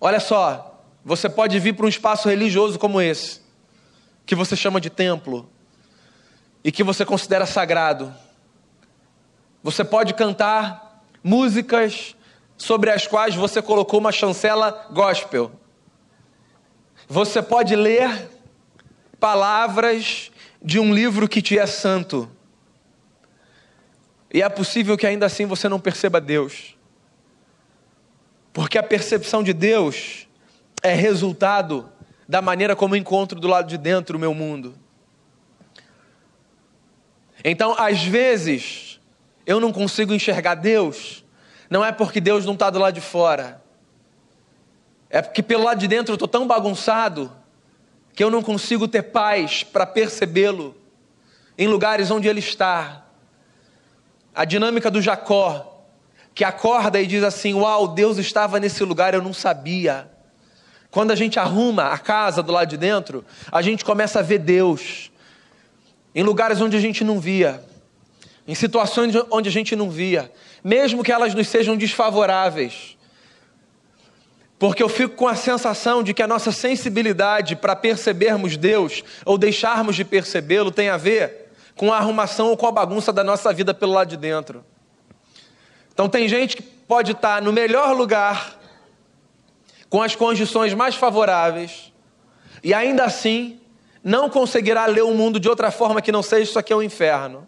Olha 0.00 0.20
só, 0.20 0.67
você 1.08 1.26
pode 1.26 1.58
vir 1.58 1.74
para 1.74 1.86
um 1.86 1.88
espaço 1.88 2.28
religioso 2.28 2.78
como 2.78 3.00
esse, 3.00 3.40
que 4.26 4.34
você 4.34 4.54
chama 4.54 4.78
de 4.78 4.90
templo 4.90 5.48
e 6.62 6.70
que 6.70 6.84
você 6.84 7.02
considera 7.02 7.46
sagrado. 7.46 8.14
Você 9.62 9.82
pode 9.82 10.12
cantar 10.12 11.02
músicas 11.24 12.14
sobre 12.58 12.90
as 12.90 13.06
quais 13.06 13.34
você 13.34 13.62
colocou 13.62 13.98
uma 13.98 14.12
chancela 14.12 14.86
gospel. 14.92 15.50
Você 17.08 17.40
pode 17.40 17.74
ler 17.74 18.28
palavras 19.18 20.30
de 20.62 20.78
um 20.78 20.92
livro 20.92 21.26
que 21.26 21.40
te 21.40 21.58
é 21.58 21.64
santo. 21.64 22.30
E 24.30 24.42
é 24.42 24.48
possível 24.50 24.94
que 24.94 25.06
ainda 25.06 25.24
assim 25.24 25.46
você 25.46 25.70
não 25.70 25.80
perceba 25.80 26.20
Deus. 26.20 26.76
Porque 28.52 28.76
a 28.76 28.82
percepção 28.82 29.42
de 29.42 29.54
Deus 29.54 30.27
é 30.82 30.94
resultado 30.94 31.90
da 32.28 32.42
maneira 32.42 32.76
como 32.76 32.96
encontro 32.96 33.40
do 33.40 33.48
lado 33.48 33.68
de 33.68 33.78
dentro 33.78 34.16
o 34.16 34.20
meu 34.20 34.34
mundo. 34.34 34.74
Então, 37.42 37.74
às 37.78 38.02
vezes, 38.02 39.00
eu 39.46 39.60
não 39.60 39.72
consigo 39.72 40.12
enxergar 40.12 40.54
Deus, 40.54 41.24
não 41.70 41.84
é 41.84 41.92
porque 41.92 42.20
Deus 42.20 42.44
não 42.44 42.54
está 42.54 42.70
do 42.70 42.78
lado 42.78 42.94
de 42.94 43.00
fora. 43.00 43.62
É 45.10 45.22
porque 45.22 45.42
pelo 45.42 45.64
lado 45.64 45.78
de 45.78 45.88
dentro 45.88 46.12
eu 46.12 46.16
estou 46.16 46.28
tão 46.28 46.46
bagunçado 46.46 47.32
que 48.14 48.22
eu 48.22 48.30
não 48.30 48.42
consigo 48.42 48.86
ter 48.86 49.04
paz 49.04 49.62
para 49.62 49.86
percebê-lo 49.86 50.76
em 51.56 51.66
lugares 51.66 52.10
onde 52.10 52.28
ele 52.28 52.40
está. 52.40 53.06
A 54.34 54.44
dinâmica 54.44 54.90
do 54.90 55.00
Jacó, 55.00 55.84
que 56.34 56.44
acorda 56.44 57.00
e 57.00 57.06
diz 57.06 57.22
assim: 57.22 57.54
Uau, 57.54 57.88
Deus 57.88 58.18
estava 58.18 58.60
nesse 58.60 58.84
lugar, 58.84 59.14
eu 59.14 59.22
não 59.22 59.32
sabia. 59.32 60.10
Quando 60.90 61.10
a 61.10 61.14
gente 61.14 61.38
arruma 61.38 61.88
a 61.88 61.98
casa 61.98 62.42
do 62.42 62.52
lado 62.52 62.68
de 62.68 62.76
dentro, 62.76 63.24
a 63.52 63.60
gente 63.60 63.84
começa 63.84 64.20
a 64.20 64.22
ver 64.22 64.38
Deus 64.38 65.10
em 66.14 66.22
lugares 66.22 66.60
onde 66.60 66.76
a 66.76 66.80
gente 66.80 67.04
não 67.04 67.20
via, 67.20 67.62
em 68.46 68.54
situações 68.54 69.14
onde 69.30 69.48
a 69.48 69.52
gente 69.52 69.76
não 69.76 69.90
via, 69.90 70.32
mesmo 70.64 71.04
que 71.04 71.12
elas 71.12 71.34
nos 71.34 71.48
sejam 71.48 71.76
desfavoráveis. 71.76 72.96
Porque 74.58 74.82
eu 74.82 74.88
fico 74.88 75.14
com 75.14 75.28
a 75.28 75.36
sensação 75.36 76.02
de 76.02 76.12
que 76.12 76.22
a 76.22 76.26
nossa 76.26 76.50
sensibilidade 76.50 77.54
para 77.54 77.76
percebermos 77.76 78.56
Deus 78.56 79.04
ou 79.24 79.38
deixarmos 79.38 79.94
de 79.94 80.04
percebê-lo 80.04 80.72
tem 80.72 80.88
a 80.88 80.96
ver 80.96 81.52
com 81.76 81.92
a 81.92 81.98
arrumação 81.98 82.48
ou 82.48 82.56
com 82.56 82.66
a 82.66 82.72
bagunça 82.72 83.12
da 83.12 83.22
nossa 83.22 83.52
vida 83.52 83.72
pelo 83.72 83.92
lado 83.92 84.08
de 84.08 84.16
dentro. 84.16 84.64
Então 85.92 86.08
tem 86.08 86.26
gente 86.28 86.56
que 86.56 86.62
pode 86.62 87.12
estar 87.12 87.40
no 87.40 87.52
melhor 87.52 87.96
lugar, 87.96 88.57
com 89.88 90.02
as 90.02 90.14
condições 90.14 90.74
mais 90.74 90.94
favoráveis, 90.94 91.92
e 92.62 92.74
ainda 92.74 93.04
assim 93.04 93.60
não 94.02 94.28
conseguirá 94.28 94.86
ler 94.86 95.02
o 95.02 95.14
mundo 95.14 95.40
de 95.40 95.48
outra 95.48 95.70
forma 95.70 96.00
que 96.00 96.12
não 96.12 96.22
seja 96.22 96.42
isso 96.42 96.58
aqui 96.58 96.72
é 96.72 96.76
o 96.76 96.78
um 96.78 96.82
inferno. 96.82 97.46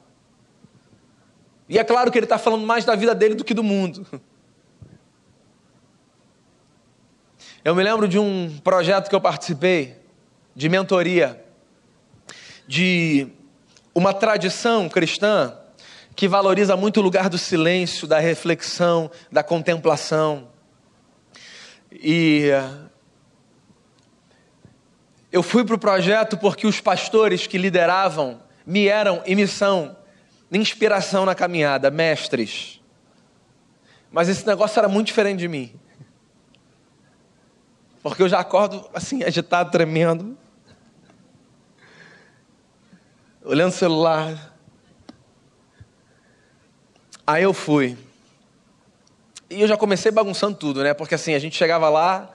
E 1.68 1.78
é 1.78 1.84
claro 1.84 2.10
que 2.10 2.18
ele 2.18 2.26
está 2.26 2.38
falando 2.38 2.66
mais 2.66 2.84
da 2.84 2.96
vida 2.96 3.14
dele 3.14 3.34
do 3.34 3.44
que 3.44 3.54
do 3.54 3.62
mundo. 3.62 4.04
Eu 7.62 7.74
me 7.74 7.82
lembro 7.82 8.08
de 8.08 8.18
um 8.18 8.58
projeto 8.64 9.10
que 9.10 9.14
eu 9.14 9.20
participei, 9.20 9.94
de 10.56 10.66
mentoria, 10.66 11.44
de 12.66 13.28
uma 13.94 14.14
tradição 14.14 14.88
cristã 14.88 15.54
que 16.16 16.26
valoriza 16.26 16.74
muito 16.74 17.00
o 17.00 17.02
lugar 17.02 17.28
do 17.28 17.36
silêncio, 17.36 18.06
da 18.06 18.18
reflexão, 18.18 19.10
da 19.30 19.42
contemplação. 19.42 20.48
E 21.92 22.50
eu 25.32 25.42
fui 25.42 25.64
para 25.64 25.74
o 25.74 25.78
projeto 25.78 26.36
porque 26.36 26.66
os 26.66 26.80
pastores 26.80 27.46
que 27.46 27.58
lideravam 27.58 28.42
me 28.66 28.86
eram 28.86 29.22
e 29.26 29.34
me 29.34 29.46
são 29.46 29.96
inspiração 30.52 31.24
na 31.24 31.34
caminhada, 31.34 31.90
mestres. 31.90 32.80
Mas 34.10 34.28
esse 34.28 34.46
negócio 34.46 34.78
era 34.78 34.88
muito 34.88 35.06
diferente 35.06 35.38
de 35.38 35.48
mim. 35.48 35.72
Porque 38.02 38.22
eu 38.22 38.28
já 38.28 38.40
acordo 38.40 38.88
assim, 38.92 39.22
agitado, 39.22 39.70
tremendo. 39.70 40.36
Olhando 43.44 43.70
o 43.70 43.74
celular. 43.74 44.54
Aí 47.26 47.44
eu 47.44 47.52
fui. 47.52 47.96
E 49.50 49.60
eu 49.60 49.66
já 49.66 49.76
comecei 49.76 50.12
bagunçando 50.12 50.56
tudo, 50.56 50.82
né? 50.82 50.94
Porque 50.94 51.14
assim, 51.14 51.34
a 51.34 51.38
gente 51.38 51.56
chegava 51.56 51.88
lá 51.88 52.30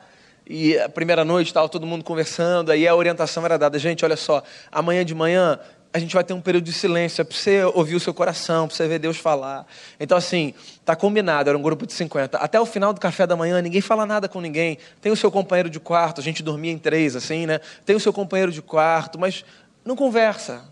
e 0.46 0.78
a 0.78 0.90
primeira 0.90 1.24
noite 1.24 1.48
estava 1.48 1.70
todo 1.70 1.88
mundo 1.88 2.04
conversando, 2.04 2.72
aí 2.72 2.86
a 2.86 2.94
orientação 2.94 3.44
era 3.46 3.58
dada, 3.58 3.80
gente, 3.80 4.04
olha 4.04 4.18
só, 4.18 4.44
amanhã 4.72 5.04
de 5.04 5.16
manhã 5.16 5.60
a 5.96 5.98
gente 5.98 6.14
vai 6.14 6.26
ter 6.26 6.34
um 6.34 6.42
período 6.42 6.66
de 6.66 6.74
silêncio, 6.74 7.22
é 7.22 7.24
para 7.24 7.38
você 7.38 7.64
ouvir 7.64 7.96
o 7.96 8.02
seu 8.02 8.14
coração, 8.14 8.68
para 8.68 8.76
você 8.76 8.86
ver 8.86 9.00
Deus 9.00 9.16
falar. 9.16 9.66
Então, 9.98 10.18
assim, 10.18 10.54
tá 10.84 10.94
combinado, 10.94 11.50
era 11.50 11.58
um 11.58 11.62
grupo 11.62 11.88
de 11.88 11.94
50. 11.94 12.38
Até 12.38 12.60
o 12.60 12.66
final 12.66 12.92
do 12.92 13.00
café 13.00 13.26
da 13.26 13.34
manhã, 13.34 13.62
ninguém 13.62 13.80
fala 13.80 14.06
nada 14.06 14.28
com 14.28 14.42
ninguém. 14.42 14.78
Tem 15.00 15.10
o 15.10 15.16
seu 15.16 15.32
companheiro 15.32 15.70
de 15.70 15.80
quarto, 15.80 16.20
a 16.20 16.24
gente 16.24 16.44
dormia 16.44 16.74
em 16.74 16.78
três, 16.78 17.16
assim, 17.16 17.46
né? 17.46 17.62
Tem 17.86 17.96
o 17.96 18.00
seu 18.02 18.12
companheiro 18.12 18.52
de 18.52 18.62
quarto, 18.62 19.18
mas 19.18 19.46
não 19.86 19.96
conversa. 19.96 20.66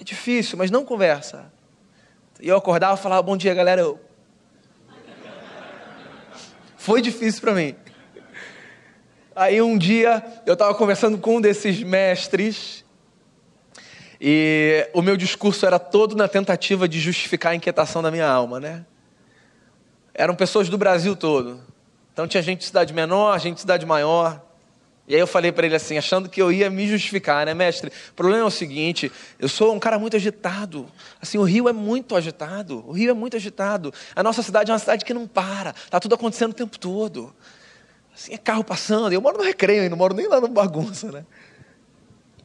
É 0.00 0.02
difícil, 0.02 0.58
mas 0.58 0.72
não 0.72 0.84
conversa. 0.84 1.52
E 2.40 2.48
eu 2.48 2.56
acordava 2.56 2.98
e 2.98 3.00
falava, 3.00 3.22
bom 3.22 3.36
dia, 3.36 3.54
galera. 3.54 3.82
Eu... 3.82 4.07
Foi 6.88 7.02
difícil 7.02 7.42
para 7.42 7.52
mim. 7.52 7.74
Aí 9.36 9.60
um 9.60 9.76
dia 9.76 10.24
eu 10.46 10.54
estava 10.54 10.74
conversando 10.74 11.18
com 11.18 11.36
um 11.36 11.40
desses 11.40 11.82
mestres 11.82 12.82
e 14.18 14.88
o 14.94 15.02
meu 15.02 15.14
discurso 15.14 15.66
era 15.66 15.78
todo 15.78 16.16
na 16.16 16.26
tentativa 16.26 16.88
de 16.88 16.98
justificar 16.98 17.52
a 17.52 17.54
inquietação 17.54 18.00
da 18.00 18.10
minha 18.10 18.26
alma, 18.26 18.58
né? 18.58 18.86
Eram 20.14 20.34
pessoas 20.34 20.70
do 20.70 20.78
Brasil 20.78 21.14
todo. 21.14 21.60
Então 22.10 22.26
tinha 22.26 22.42
gente 22.42 22.60
de 22.60 22.64
cidade 22.64 22.94
menor, 22.94 23.38
gente 23.38 23.56
de 23.56 23.60
cidade 23.60 23.84
maior. 23.84 24.42
E 25.08 25.14
aí 25.14 25.20
eu 25.20 25.26
falei 25.26 25.50
para 25.50 25.64
ele 25.64 25.74
assim, 25.74 25.96
achando 25.96 26.28
que 26.28 26.40
eu 26.40 26.52
ia 26.52 26.68
me 26.68 26.86
justificar, 26.86 27.46
né, 27.46 27.54
mestre? 27.54 27.90
O 28.10 28.14
problema 28.14 28.42
é 28.42 28.44
o 28.44 28.50
seguinte, 28.50 29.10
eu 29.38 29.48
sou 29.48 29.74
um 29.74 29.78
cara 29.78 29.98
muito 29.98 30.14
agitado. 30.14 30.86
Assim, 31.18 31.38
o 31.38 31.44
Rio 31.44 31.66
é 31.66 31.72
muito 31.72 32.14
agitado. 32.14 32.84
O 32.86 32.92
Rio 32.92 33.10
é 33.10 33.14
muito 33.14 33.34
agitado. 33.34 33.92
A 34.14 34.22
nossa 34.22 34.42
cidade 34.42 34.70
é 34.70 34.74
uma 34.74 34.78
cidade 34.78 35.06
que 35.06 35.14
não 35.14 35.26
para. 35.26 35.74
Tá 35.88 35.98
tudo 35.98 36.14
acontecendo 36.14 36.50
o 36.50 36.54
tempo 36.54 36.78
todo. 36.78 37.34
Assim, 38.14 38.34
é 38.34 38.36
carro 38.36 38.62
passando. 38.62 39.10
Eu 39.10 39.22
moro 39.22 39.38
no 39.38 39.44
recreio, 39.44 39.88
não 39.88 39.96
moro 39.96 40.12
nem 40.12 40.28
lá 40.28 40.42
no 40.42 40.48
bagunça, 40.48 41.10
né? 41.10 41.24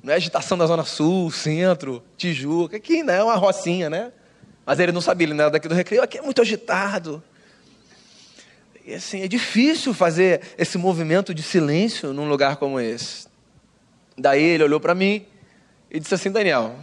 Não 0.02 0.14
é 0.14 0.16
agitação 0.16 0.58
da 0.58 0.66
Zona 0.66 0.86
Sul, 0.86 1.32
Centro, 1.32 2.02
Tijuca. 2.16 2.78
Aqui 2.78 3.04
não 3.04 3.14
é 3.14 3.24
uma 3.24 3.36
rocinha, 3.36 3.90
né? 3.90 4.14
Mas 4.66 4.80
ele 4.80 4.94
não 4.94 5.02
sabia, 5.02 5.28
ele 5.28 5.34
não 5.34 5.44
era 5.44 5.52
daqui 5.52 5.68
do 5.68 5.76
Recreio. 5.76 6.02
Aqui 6.02 6.18
é 6.18 6.22
muito 6.22 6.42
agitado. 6.42 7.22
E 8.86 8.94
assim, 8.94 9.22
é 9.22 9.28
difícil 9.28 9.94
fazer 9.94 10.42
esse 10.58 10.78
movimento 10.78 11.34
de 11.34 11.42
silêncio 11.42 12.14
num 12.14 12.28
lugar 12.28 12.58
como 12.58 12.80
esse. 12.80 13.28
Daí 14.18 14.44
ele 14.44 14.64
olhou 14.64 14.80
para 14.80 14.94
mim 14.94 15.26
e 15.90 16.00
disse 16.00 16.14
assim: 16.14 16.32
Daniel, 16.32 16.76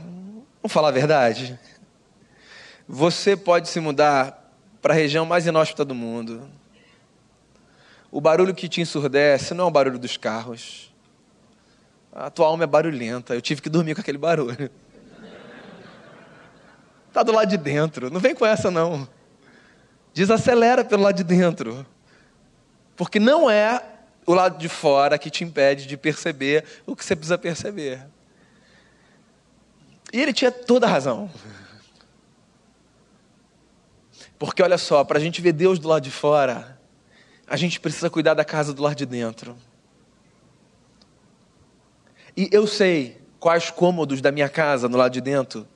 vamos 0.63 0.73
falar 0.73 0.89
a 0.89 0.93
verdade. 0.93 1.59
Você 2.89 3.37
pode 3.37 3.69
se 3.69 3.79
mudar 3.81 4.53
para 4.81 4.95
a 4.95 4.97
região 4.97 5.27
mais 5.27 5.47
inóspita 5.47 5.85
do 5.85 5.95
mundo. 5.95 6.49
O 8.11 8.21
barulho 8.21 8.55
que 8.55 8.69
te 8.69 8.81
ensurdece 8.81 9.55
não 9.55 9.65
é 9.65 9.69
o 9.69 9.71
barulho 9.71 9.99
dos 9.99 10.17
carros 10.17 10.91
a 12.13 12.31
tua 12.31 12.47
alma 12.47 12.65
é 12.65 12.67
barulhenta. 12.67 13.35
Eu 13.35 13.41
tive 13.41 13.63
que 13.63 13.69
dormir 13.69 13.95
com 13.95 14.01
aquele 14.01 14.19
barulho. 14.19 14.71
Está 17.09 17.23
do 17.25 17.33
lado 17.33 17.49
de 17.49 17.57
dentro. 17.57 18.11
Não 18.11 18.21
vem 18.21 18.35
com 18.35 18.45
essa, 18.45 18.71
não. 18.71 19.09
Desacelera 20.13 20.85
pelo 20.85 21.03
lado 21.03 21.17
de 21.17 21.25
dentro. 21.25 21.87
Porque 22.97 23.19
não 23.19 23.51
é 23.51 23.83
o 24.27 24.35
lado 24.35 24.59
de 24.59 24.69
fora 24.69 25.19
que 25.19 25.31
te 25.31 25.45
impede 25.45 25.87
de 25.87 25.97
perceber 25.97 26.65
o 26.87 26.95
que 26.95 27.05
você 27.05 27.17
precisa 27.17 27.39
perceber. 27.39 28.07
E 30.13 30.21
ele 30.21 30.33
tinha 30.33 30.51
toda 30.51 30.87
a 30.87 30.91
razão. 30.91 31.31
Porque 34.39 34.63
olha 34.63 34.79
só, 34.79 35.05
para 35.05 35.19
a 35.19 35.21
gente 35.21 35.41
ver 35.41 35.53
Deus 35.53 35.79
do 35.79 35.89
lado 35.89 36.03
de 36.03 36.11
fora, 36.11 36.79
a 37.47 37.57
gente 37.57 37.79
precisa 37.79 38.09
cuidar 38.09 38.35
da 38.35 38.45
casa 38.45 38.73
do 38.73 38.83
lado 38.83 38.97
de 38.97 39.07
dentro. 39.07 39.57
E 42.37 42.49
eu 42.53 42.67
sei 42.67 43.21
quais 43.39 43.71
cômodos 43.71 44.21
da 44.21 44.31
minha 44.31 44.49
casa, 44.49 44.89
no 44.89 44.97
lado 44.97 45.13
de 45.13 45.21
dentro, 45.21 45.67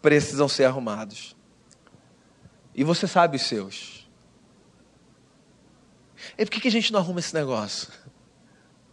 precisam 0.00 0.48
ser 0.48 0.64
arrumados. 0.64 1.36
E 2.78 2.84
você 2.84 3.08
sabe 3.08 3.34
os 3.34 3.42
seus. 3.42 4.08
E 6.38 6.46
por 6.46 6.60
que 6.60 6.68
a 6.68 6.70
gente 6.70 6.92
não 6.92 7.00
arruma 7.00 7.18
esse 7.18 7.34
negócio? 7.34 7.88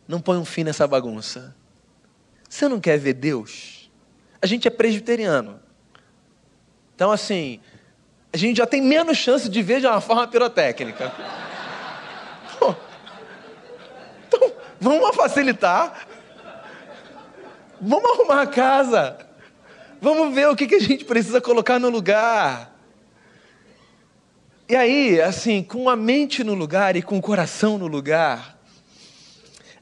Não 0.07 0.19
põe 0.19 0.39
um 0.39 0.43
fim 0.43 0.63
nessa 0.63 0.87
bagunça. 0.87 1.55
Você 2.49 2.67
não 2.67 2.79
quer 2.79 2.97
ver 2.97 3.13
Deus? 3.13 3.91
A 4.41 4.47
gente 4.47 4.67
é 4.67 4.71
presbiteriano. 4.71 5.59
Então, 6.95 7.11
assim, 7.11 7.59
a 8.33 8.37
gente 8.37 8.57
já 8.57 8.65
tem 8.65 8.81
menos 8.81 9.19
chance 9.19 9.47
de 9.47 9.61
ver 9.61 9.81
de 9.81 9.85
uma 9.85 10.01
forma 10.01 10.27
pirotécnica. 10.27 11.13
Então, 14.27 14.51
vamos 14.81 15.15
facilitar 15.15 16.07
Vamos 17.79 18.11
arrumar 18.11 18.41
a 18.41 18.47
casa. 18.47 19.15
Vamos 20.01 20.33
ver 20.33 20.49
o 20.49 20.55
que, 20.55 20.65
que 20.65 20.75
a 20.75 20.79
gente 20.79 21.05
precisa 21.05 21.39
colocar 21.39 21.77
no 21.77 21.89
lugar. 21.89 22.74
E 24.67 24.75
aí, 24.75 25.21
assim, 25.21 25.61
com 25.61 25.87
a 25.87 25.95
mente 25.95 26.43
no 26.43 26.55
lugar 26.55 26.95
e 26.95 27.01
com 27.03 27.19
o 27.19 27.21
coração 27.21 27.77
no 27.77 27.85
lugar, 27.85 28.57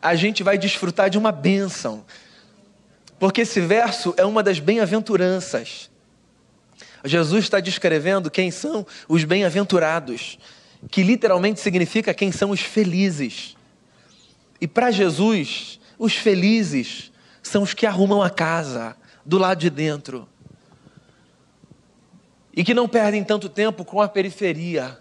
a 0.01 0.13
gente 0.13 0.43
vai 0.43 0.57
desfrutar 0.57 1.09
de 1.09 1.17
uma 1.17 1.31
bênção. 1.31 2.03
Porque 3.17 3.41
esse 3.41 3.61
verso 3.61 4.13
é 4.17 4.25
uma 4.25 4.43
das 4.43 4.59
bem-aventuranças. 4.59 5.89
Jesus 7.05 7.45
está 7.45 7.61
descrevendo 7.61 8.29
quem 8.29 8.51
são 8.51 8.85
os 9.07 9.23
bem-aventurados, 9.23 10.37
que 10.91 11.01
literalmente 11.01 11.61
significa 11.61 12.13
quem 12.13 12.33
são 12.33 12.49
os 12.49 12.59
felizes. 12.59 13.55
E 14.59 14.67
para 14.67 14.91
Jesus, 14.91 15.79
os 15.97 16.13
felizes 16.13 17.09
são 17.41 17.63
os 17.63 17.73
que 17.73 17.85
arrumam 17.85 18.21
a 18.21 18.29
casa 18.29 18.97
do 19.25 19.37
lado 19.37 19.59
de 19.59 19.69
dentro. 19.69 20.27
E 22.55 22.63
que 22.63 22.73
não 22.73 22.87
perdem 22.87 23.23
tanto 23.23 23.49
tempo 23.49 23.83
com 23.83 23.99
a 23.99 24.07
periferia, 24.07 24.97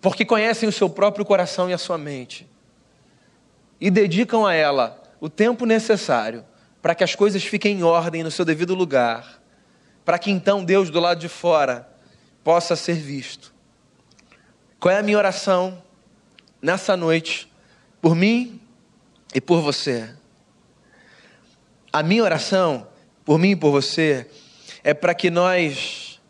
porque 0.00 0.24
conhecem 0.24 0.68
o 0.68 0.72
seu 0.72 0.88
próprio 0.88 1.24
coração 1.24 1.68
e 1.68 1.72
a 1.72 1.78
sua 1.78 1.98
mente, 1.98 2.46
e 3.80 3.90
dedicam 3.90 4.46
a 4.46 4.54
ela 4.54 5.02
o 5.20 5.28
tempo 5.28 5.66
necessário 5.66 6.44
para 6.80 6.94
que 6.94 7.04
as 7.04 7.14
coisas 7.14 7.42
fiquem 7.44 7.78
em 7.78 7.82
ordem 7.82 8.22
no 8.22 8.30
seu 8.30 8.44
devido 8.44 8.74
lugar, 8.74 9.42
para 10.04 10.18
que 10.18 10.30
então 10.30 10.64
Deus 10.64 10.88
do 10.88 11.00
lado 11.00 11.18
de 11.18 11.28
fora 11.28 11.86
possa 12.42 12.76
ser 12.76 12.94
visto. 12.94 13.52
Qual 14.78 14.94
é 14.94 14.98
a 14.98 15.02
minha 15.02 15.18
oração 15.18 15.82
nessa 16.62 16.96
noite 16.96 17.52
por 18.00 18.14
mim 18.14 18.60
e 19.34 19.40
por 19.40 19.60
você? 19.60 20.08
A 21.92 22.02
minha 22.02 22.22
oração 22.22 22.86
por 23.24 23.38
mim 23.38 23.50
e 23.50 23.56
por 23.56 23.72
você 23.72 24.30
é 24.86 24.94
para 24.94 25.12
que 25.16 25.30
nós 25.30 26.20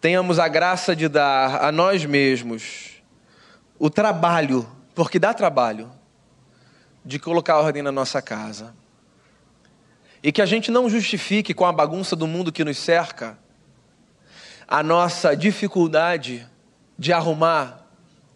tenhamos 0.00 0.40
a 0.40 0.48
graça 0.48 0.96
de 0.96 1.06
dar 1.08 1.64
a 1.64 1.70
nós 1.70 2.04
mesmos 2.04 3.00
o 3.78 3.88
trabalho, 3.88 4.68
porque 4.92 5.16
dá 5.16 5.32
trabalho, 5.32 5.88
de 7.04 7.20
colocar 7.20 7.58
ordem 7.58 7.80
na 7.80 7.92
nossa 7.92 8.20
casa. 8.20 8.74
E 10.20 10.32
que 10.32 10.42
a 10.42 10.46
gente 10.46 10.68
não 10.68 10.90
justifique 10.90 11.54
com 11.54 11.64
a 11.64 11.70
bagunça 11.70 12.16
do 12.16 12.26
mundo 12.26 12.50
que 12.50 12.64
nos 12.64 12.76
cerca 12.76 13.38
a 14.66 14.82
nossa 14.82 15.36
dificuldade 15.36 16.44
de 16.98 17.12
arrumar 17.12 17.86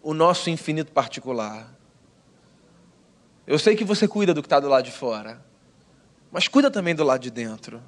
o 0.01 0.13
nosso 0.13 0.49
infinito 0.49 0.93
particular. 0.93 1.67
Eu 3.45 3.59
sei 3.59 3.75
que 3.75 3.83
você 3.83 4.07
cuida 4.07 4.33
do 4.33 4.41
que 4.41 4.45
está 4.45 4.61
do 4.61 4.69
lado 4.69 4.85
de 4.85 4.93
fora, 4.93 5.43
mas 6.31 6.47
cuida 6.47 6.71
também 6.71 6.95
do 6.95 7.03
lado 7.03 7.19
de 7.19 7.29
dentro. 7.29 7.83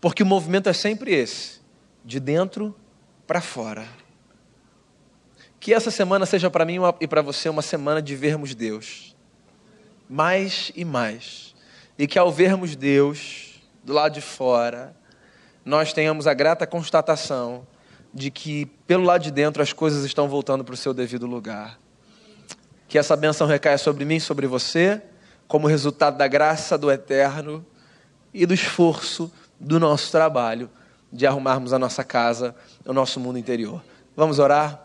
Porque 0.00 0.22
o 0.22 0.26
movimento 0.26 0.68
é 0.68 0.72
sempre 0.72 1.14
esse, 1.14 1.60
de 2.04 2.20
dentro 2.20 2.74
para 3.26 3.40
fora. 3.40 3.86
Que 5.58 5.74
essa 5.74 5.90
semana 5.90 6.26
seja 6.26 6.50
para 6.50 6.64
mim 6.64 6.78
e 7.00 7.08
para 7.08 7.22
você 7.22 7.48
uma 7.48 7.62
semana 7.62 8.00
de 8.00 8.14
vermos 8.14 8.54
Deus, 8.54 9.16
mais 10.08 10.70
e 10.76 10.84
mais. 10.84 11.54
E 11.98 12.06
que 12.06 12.18
ao 12.18 12.30
vermos 12.30 12.76
Deus 12.76 13.60
do 13.82 13.92
lado 13.92 14.12
de 14.12 14.20
fora, 14.20 14.94
nós 15.64 15.92
tenhamos 15.92 16.26
a 16.26 16.34
grata 16.34 16.66
constatação 16.66 17.66
de 18.12 18.30
que 18.30 18.66
pelo 18.86 19.04
lado 19.04 19.22
de 19.22 19.30
dentro 19.30 19.62
as 19.62 19.72
coisas 19.72 20.04
estão 20.04 20.28
voltando 20.28 20.64
para 20.64 20.74
o 20.74 20.76
seu 20.76 20.94
devido 20.94 21.26
lugar. 21.26 21.78
Que 22.88 22.98
essa 22.98 23.16
benção 23.16 23.46
recaia 23.46 23.76
sobre 23.76 24.04
mim, 24.04 24.20
sobre 24.20 24.46
você, 24.46 25.02
como 25.48 25.66
resultado 25.66 26.16
da 26.16 26.28
graça 26.28 26.78
do 26.78 26.90
eterno 26.90 27.64
e 28.32 28.46
do 28.46 28.54
esforço 28.54 29.30
do 29.58 29.80
nosso 29.80 30.10
trabalho 30.10 30.70
de 31.12 31.26
arrumarmos 31.26 31.72
a 31.72 31.78
nossa 31.78 32.04
casa, 32.04 32.54
o 32.84 32.92
nosso 32.92 33.18
mundo 33.18 33.38
interior. 33.38 33.82
Vamos 34.16 34.38
orar? 34.38 34.82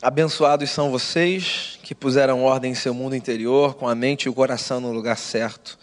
Abençoados 0.00 0.70
são 0.70 0.90
vocês 0.90 1.78
que 1.82 1.94
puseram 1.94 2.42
ordem 2.42 2.72
em 2.72 2.74
seu 2.74 2.92
mundo 2.92 3.14
interior, 3.14 3.74
com 3.74 3.86
a 3.86 3.94
mente 3.94 4.24
e 4.24 4.28
o 4.28 4.34
coração 4.34 4.80
no 4.80 4.90
lugar 4.90 5.16
certo. 5.16 5.78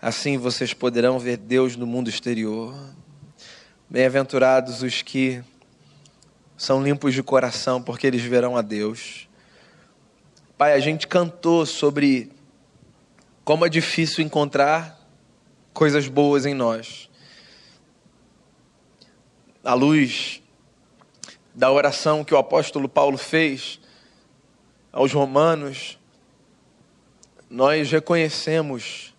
Assim 0.00 0.36
vocês 0.36 0.74
poderão 0.74 1.18
ver 1.18 1.38
Deus 1.38 1.74
no 1.74 1.86
mundo 1.86 2.10
exterior. 2.10 2.74
Bem-aventurados 3.88 4.82
os 4.82 5.00
que 5.00 5.42
são 6.58 6.82
limpos 6.82 7.14
de 7.14 7.22
coração, 7.22 7.80
porque 7.80 8.06
eles 8.06 8.22
verão 8.22 8.56
a 8.56 8.62
Deus. 8.62 9.28
Pai, 10.58 10.72
a 10.72 10.80
gente 10.80 11.06
cantou 11.06 11.64
sobre 11.64 12.30
como 13.48 13.64
é 13.64 13.68
difícil 13.70 14.22
encontrar 14.22 15.08
coisas 15.72 16.06
boas 16.06 16.44
em 16.44 16.52
nós. 16.52 17.08
À 19.64 19.72
luz 19.72 20.42
da 21.54 21.72
oração 21.72 22.22
que 22.22 22.34
o 22.34 22.36
apóstolo 22.36 22.90
Paulo 22.90 23.16
fez 23.16 23.80
aos 24.92 25.14
Romanos, 25.14 25.98
nós 27.48 27.90
reconhecemos 27.90 29.14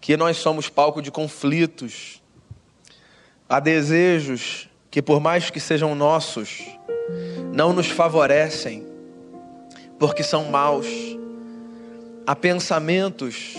que 0.00 0.16
nós 0.16 0.38
somos 0.38 0.70
palco 0.70 1.02
de 1.02 1.10
conflitos, 1.10 2.22
há 3.46 3.60
desejos 3.60 4.66
que, 4.90 5.02
por 5.02 5.20
mais 5.20 5.50
que 5.50 5.60
sejam 5.60 5.94
nossos, 5.94 6.64
não 7.52 7.74
nos 7.74 7.88
favorecem, 7.88 8.86
porque 9.98 10.22
são 10.22 10.46
maus 10.46 11.07
há 12.28 12.36
pensamentos 12.36 13.54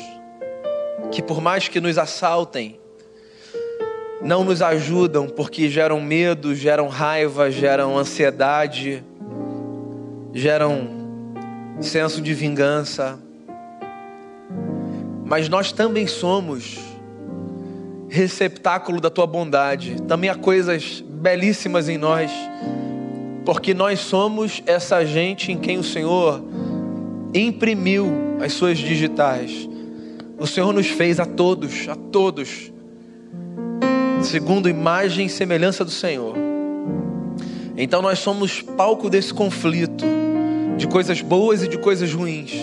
que, 1.12 1.24
por 1.24 1.42
mais 1.42 1.68
que 1.68 1.82
nos 1.82 1.98
assaltem, 1.98 2.80
não 4.22 4.44
nos 4.44 4.62
ajudam 4.62 5.28
porque 5.28 5.68
geram 5.68 6.00
medo, 6.00 6.54
geram 6.54 6.88
raiva, 6.88 7.50
geram 7.50 7.98
ansiedade, 7.98 9.04
geram 10.36 10.88
senso 11.82 12.22
de 12.22 12.32
vingança. 12.36 13.18
Mas 15.26 15.50
nós 15.50 15.72
também 15.72 16.06
somos 16.06 16.78
receptáculo 18.08 19.02
da 19.02 19.10
tua 19.10 19.26
bondade. 19.26 20.00
Também 20.04 20.30
há 20.30 20.36
coisas 20.36 21.04
belíssimas 21.08 21.90
em 21.90 21.98
nós, 21.98 22.32
porque 23.44 23.74
nós 23.74 24.00
somos 24.00 24.62
essa 24.68 25.04
gente 25.04 25.52
em 25.52 25.58
quem 25.58 25.80
o 25.80 25.84
Senhor 25.84 26.44
imprimiu 27.34 28.38
as 28.44 28.54
suas 28.54 28.78
digitais. 28.78 29.68
O 30.38 30.48
Senhor 30.48 30.74
nos 30.74 30.88
fez 30.88 31.20
a 31.20 31.26
todos, 31.26 31.88
a 31.88 31.96
todos, 31.96 32.72
segundo 34.24 34.70
imagem 34.70 35.26
e 35.26 35.30
semelhança 35.30 35.84
do 35.84 35.92
Senhor. 35.92 36.36
Então 37.78 38.02
nós 38.02 38.20
somos 38.20 38.62
palco 38.62 39.10
desse 39.10 39.34
conflito, 39.34 40.06
de 40.78 40.88
coisas 40.88 41.22
boas 41.22 41.64
e 41.64 41.68
de 41.68 41.78
coisas 41.78 42.14
ruins. 42.14 42.54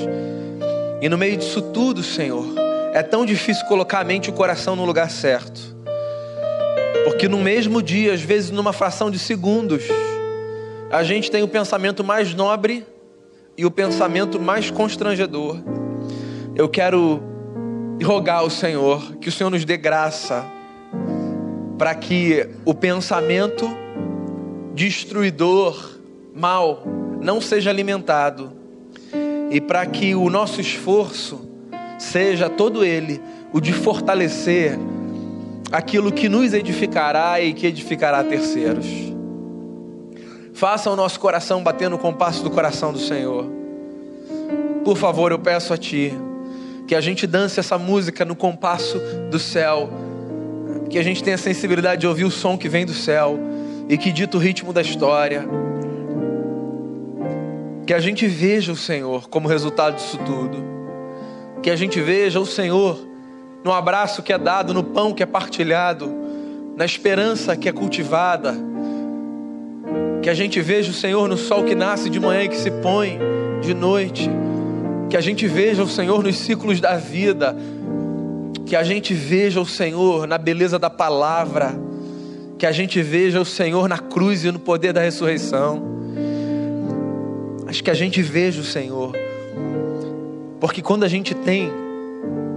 E 1.00 1.08
no 1.08 1.18
meio 1.18 1.36
disso 1.36 1.60
tudo, 1.60 2.02
Senhor, 2.02 2.46
é 2.92 3.02
tão 3.02 3.26
difícil 3.26 3.66
colocar 3.66 4.00
a 4.00 4.04
mente 4.04 4.26
e 4.26 4.30
o 4.30 4.32
coração 4.32 4.74
no 4.74 4.84
lugar 4.84 5.10
certo. 5.10 5.76
Porque 7.04 7.28
no 7.28 7.38
mesmo 7.38 7.82
dia, 7.82 8.14
às 8.14 8.22
vezes 8.22 8.50
numa 8.50 8.72
fração 8.72 9.10
de 9.10 9.18
segundos, 9.18 9.84
a 10.90 11.02
gente 11.02 11.30
tem 11.30 11.42
o 11.42 11.48
pensamento 11.48 12.02
mais 12.02 12.34
nobre 12.34 12.84
e 13.56 13.64
o 13.64 13.70
pensamento 13.70 14.40
mais 14.40 14.70
constrangedor. 14.70 15.58
Eu 16.54 16.68
quero 16.68 17.22
rogar 18.02 18.40
ao 18.40 18.50
Senhor 18.50 19.16
que 19.16 19.28
o 19.28 19.32
Senhor 19.32 19.50
nos 19.50 19.64
dê 19.64 19.76
graça 19.76 20.44
para 21.78 21.94
que 21.94 22.48
o 22.64 22.74
pensamento 22.74 23.68
destruidor, 24.74 25.98
mal, 26.34 26.82
não 27.20 27.40
seja 27.40 27.70
alimentado 27.70 28.52
e 29.50 29.60
para 29.60 29.86
que 29.86 30.14
o 30.14 30.28
nosso 30.28 30.60
esforço 30.60 31.48
seja 31.98 32.48
todo 32.48 32.84
ele 32.84 33.20
o 33.52 33.60
de 33.60 33.72
fortalecer 33.72 34.78
aquilo 35.72 36.12
que 36.12 36.28
nos 36.28 36.52
edificará 36.52 37.40
e 37.40 37.52
que 37.52 37.66
edificará 37.66 38.22
terceiros. 38.22 39.15
Faça 40.56 40.90
o 40.90 40.96
nosso 40.96 41.20
coração 41.20 41.62
bater 41.62 41.90
no 41.90 41.98
compasso 41.98 42.42
do 42.42 42.50
coração 42.50 42.90
do 42.90 42.98
Senhor. 42.98 43.44
Por 44.86 44.96
favor, 44.96 45.30
eu 45.30 45.38
peço 45.38 45.74
a 45.74 45.76
Ti 45.76 46.14
que 46.88 46.94
a 46.94 47.00
gente 47.00 47.26
dance 47.26 47.60
essa 47.60 47.76
música 47.76 48.24
no 48.24 48.34
compasso 48.34 48.98
do 49.30 49.38
céu, 49.38 49.90
que 50.88 50.98
a 50.98 51.02
gente 51.02 51.22
tenha 51.22 51.34
a 51.34 51.38
sensibilidade 51.38 52.00
de 52.00 52.06
ouvir 52.06 52.24
o 52.24 52.30
som 52.30 52.56
que 52.56 52.70
vem 52.70 52.86
do 52.86 52.94
céu 52.94 53.38
e 53.86 53.98
que 53.98 54.10
dita 54.10 54.38
o 54.38 54.40
ritmo 54.40 54.72
da 54.72 54.80
história. 54.80 55.46
Que 57.86 57.92
a 57.92 57.98
gente 57.98 58.26
veja 58.26 58.72
o 58.72 58.76
Senhor 58.76 59.28
como 59.28 59.48
resultado 59.48 59.96
disso 59.96 60.18
tudo. 60.24 60.56
Que 61.62 61.68
a 61.68 61.76
gente 61.76 62.00
veja 62.00 62.40
o 62.40 62.46
Senhor 62.46 62.98
no 63.62 63.74
abraço 63.74 64.22
que 64.22 64.32
é 64.32 64.38
dado, 64.38 64.72
no 64.72 64.82
pão 64.82 65.12
que 65.12 65.22
é 65.22 65.26
partilhado, 65.26 66.10
na 66.74 66.86
esperança 66.86 67.54
que 67.54 67.68
é 67.68 67.72
cultivada 67.72 68.65
que 70.26 70.30
a 70.30 70.34
gente 70.34 70.60
veja 70.60 70.90
o 70.90 70.92
Senhor 70.92 71.28
no 71.28 71.36
sol 71.36 71.62
que 71.62 71.76
nasce 71.76 72.10
de 72.10 72.18
manhã 72.18 72.42
e 72.42 72.48
que 72.48 72.56
se 72.56 72.68
põe 72.68 73.16
de 73.62 73.72
noite. 73.72 74.28
Que 75.08 75.16
a 75.16 75.20
gente 75.20 75.46
veja 75.46 75.84
o 75.84 75.88
Senhor 75.88 76.20
nos 76.20 76.36
ciclos 76.38 76.80
da 76.80 76.96
vida. 76.96 77.56
Que 78.64 78.74
a 78.74 78.82
gente 78.82 79.14
veja 79.14 79.60
o 79.60 79.64
Senhor 79.64 80.26
na 80.26 80.36
beleza 80.36 80.80
da 80.80 80.90
palavra. 80.90 81.72
Que 82.58 82.66
a 82.66 82.72
gente 82.72 83.00
veja 83.00 83.40
o 83.40 83.44
Senhor 83.44 83.88
na 83.88 83.98
cruz 83.98 84.44
e 84.44 84.50
no 84.50 84.58
poder 84.58 84.92
da 84.92 85.00
ressurreição. 85.00 85.80
Mas 87.64 87.80
que 87.80 87.88
a 87.88 87.94
gente 87.94 88.20
veja 88.20 88.60
o 88.60 88.64
Senhor. 88.64 89.12
Porque 90.58 90.82
quando 90.82 91.04
a 91.04 91.08
gente 91.08 91.36
tem 91.36 91.70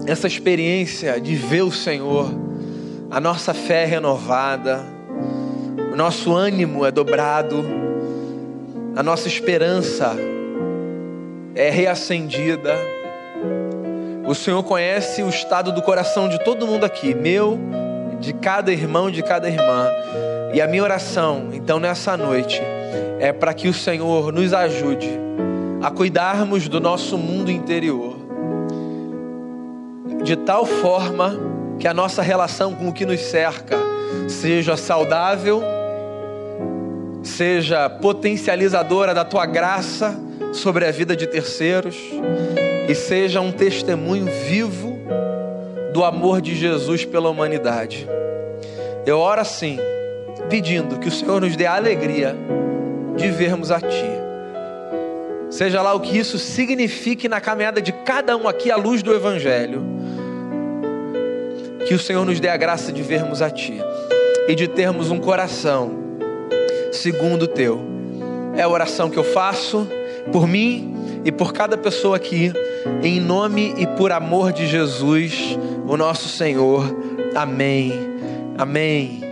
essa 0.07 0.25
experiência 0.25 1.21
de 1.21 1.35
ver 1.35 1.61
o 1.61 1.71
Senhor, 1.71 2.33
a 3.11 3.21
nossa 3.21 3.53
fé 3.53 3.83
é 3.83 3.85
renovada 3.85 4.97
nosso 5.99 6.33
ânimo 6.33 6.85
é 6.85 6.91
dobrado, 6.91 7.61
a 8.95 9.03
nossa 9.03 9.27
esperança 9.27 10.15
é 11.53 11.69
reacendida, 11.69 12.73
O 14.25 14.33
Senhor 14.33 14.63
conhece 14.63 15.23
o 15.23 15.27
estado 15.27 15.73
do 15.73 15.81
coração 15.81 16.29
de 16.29 16.41
todo 16.41 16.65
mundo 16.65 16.85
aqui, 16.85 17.13
meu, 17.13 17.59
de 18.19 18.31
cada 18.31 18.71
irmão, 18.71 19.11
de 19.11 19.21
cada 19.23 19.49
irmã. 19.49 19.89
E 20.53 20.61
a 20.61 20.67
minha 20.67 20.83
oração, 20.83 21.49
então, 21.51 21.79
nessa 21.79 22.15
noite, 22.15 22.61
é 23.19 23.33
para 23.33 23.53
que 23.53 23.67
o 23.67 23.73
Senhor 23.73 24.31
nos 24.31 24.53
ajude 24.53 25.09
a 25.81 25.91
cuidarmos 25.91 26.69
do 26.69 26.79
nosso 26.79 27.17
mundo 27.17 27.51
interior, 27.51 28.15
de 30.23 30.35
tal 30.37 30.65
forma 30.65 31.35
que 31.77 31.87
a 31.87 31.93
nossa 31.93 32.21
relação 32.21 32.73
com 32.73 32.87
o 32.87 32.93
que 32.93 33.05
nos 33.05 33.19
cerca 33.19 33.77
seja 34.27 34.77
saudável, 34.77 35.61
seja 37.23 37.89
potencializadora 37.89 39.13
da 39.13 39.25
tua 39.25 39.45
graça 39.45 40.17
sobre 40.53 40.85
a 40.85 40.91
vida 40.91 41.15
de 41.15 41.27
terceiros 41.27 41.95
e 42.87 42.95
seja 42.95 43.41
um 43.41 43.51
testemunho 43.51 44.25
vivo 44.47 44.97
do 45.93 46.03
amor 46.03 46.41
de 46.41 46.55
Jesus 46.55 47.05
pela 47.05 47.29
humanidade. 47.29 48.07
Eu 49.05 49.19
oro 49.19 49.41
assim, 49.41 49.79
pedindo 50.49 50.99
que 50.99 51.07
o 51.07 51.11
Senhor 51.11 51.41
nos 51.41 51.55
dê 51.55 51.65
a 51.65 51.75
alegria 51.75 52.35
de 53.15 53.29
vermos 53.29 53.71
a 53.71 53.79
Ti. 53.79 54.09
Seja 55.49 55.81
lá 55.81 55.93
o 55.93 55.99
que 55.99 56.17
isso 56.17 56.37
signifique 56.37 57.27
na 57.27 57.41
caminhada 57.41 57.81
de 57.81 57.91
cada 57.91 58.37
um 58.37 58.47
aqui 58.47 58.71
à 58.71 58.75
luz 58.75 59.01
do 59.01 59.13
Evangelho. 59.13 59.83
Que 61.87 61.93
o 61.93 61.99
Senhor 61.99 62.23
nos 62.23 62.39
dê 62.39 62.49
a 62.49 62.57
graça 62.57 62.91
de 62.91 63.01
vermos 63.01 63.41
a 63.41 63.49
Ti 63.49 63.81
e 64.47 64.53
de 64.53 64.67
termos 64.67 65.09
um 65.09 65.19
coração 65.19 66.08
segundo 66.91 67.43
o 67.43 67.47
Teu. 67.47 67.79
É 68.55 68.61
a 68.61 68.69
oração 68.69 69.09
que 69.09 69.17
eu 69.17 69.23
faço 69.23 69.87
por 70.31 70.47
mim 70.47 70.93
e 71.23 71.31
por 71.31 71.53
cada 71.53 71.77
pessoa 71.77 72.17
aqui, 72.17 72.51
em 73.03 73.19
nome 73.19 73.73
e 73.77 73.87
por 73.87 74.11
amor 74.11 74.51
de 74.51 74.67
Jesus, 74.67 75.57
o 75.87 75.97
nosso 75.97 76.27
Senhor. 76.27 76.83
Amém. 77.35 77.93
Amém. 78.57 79.28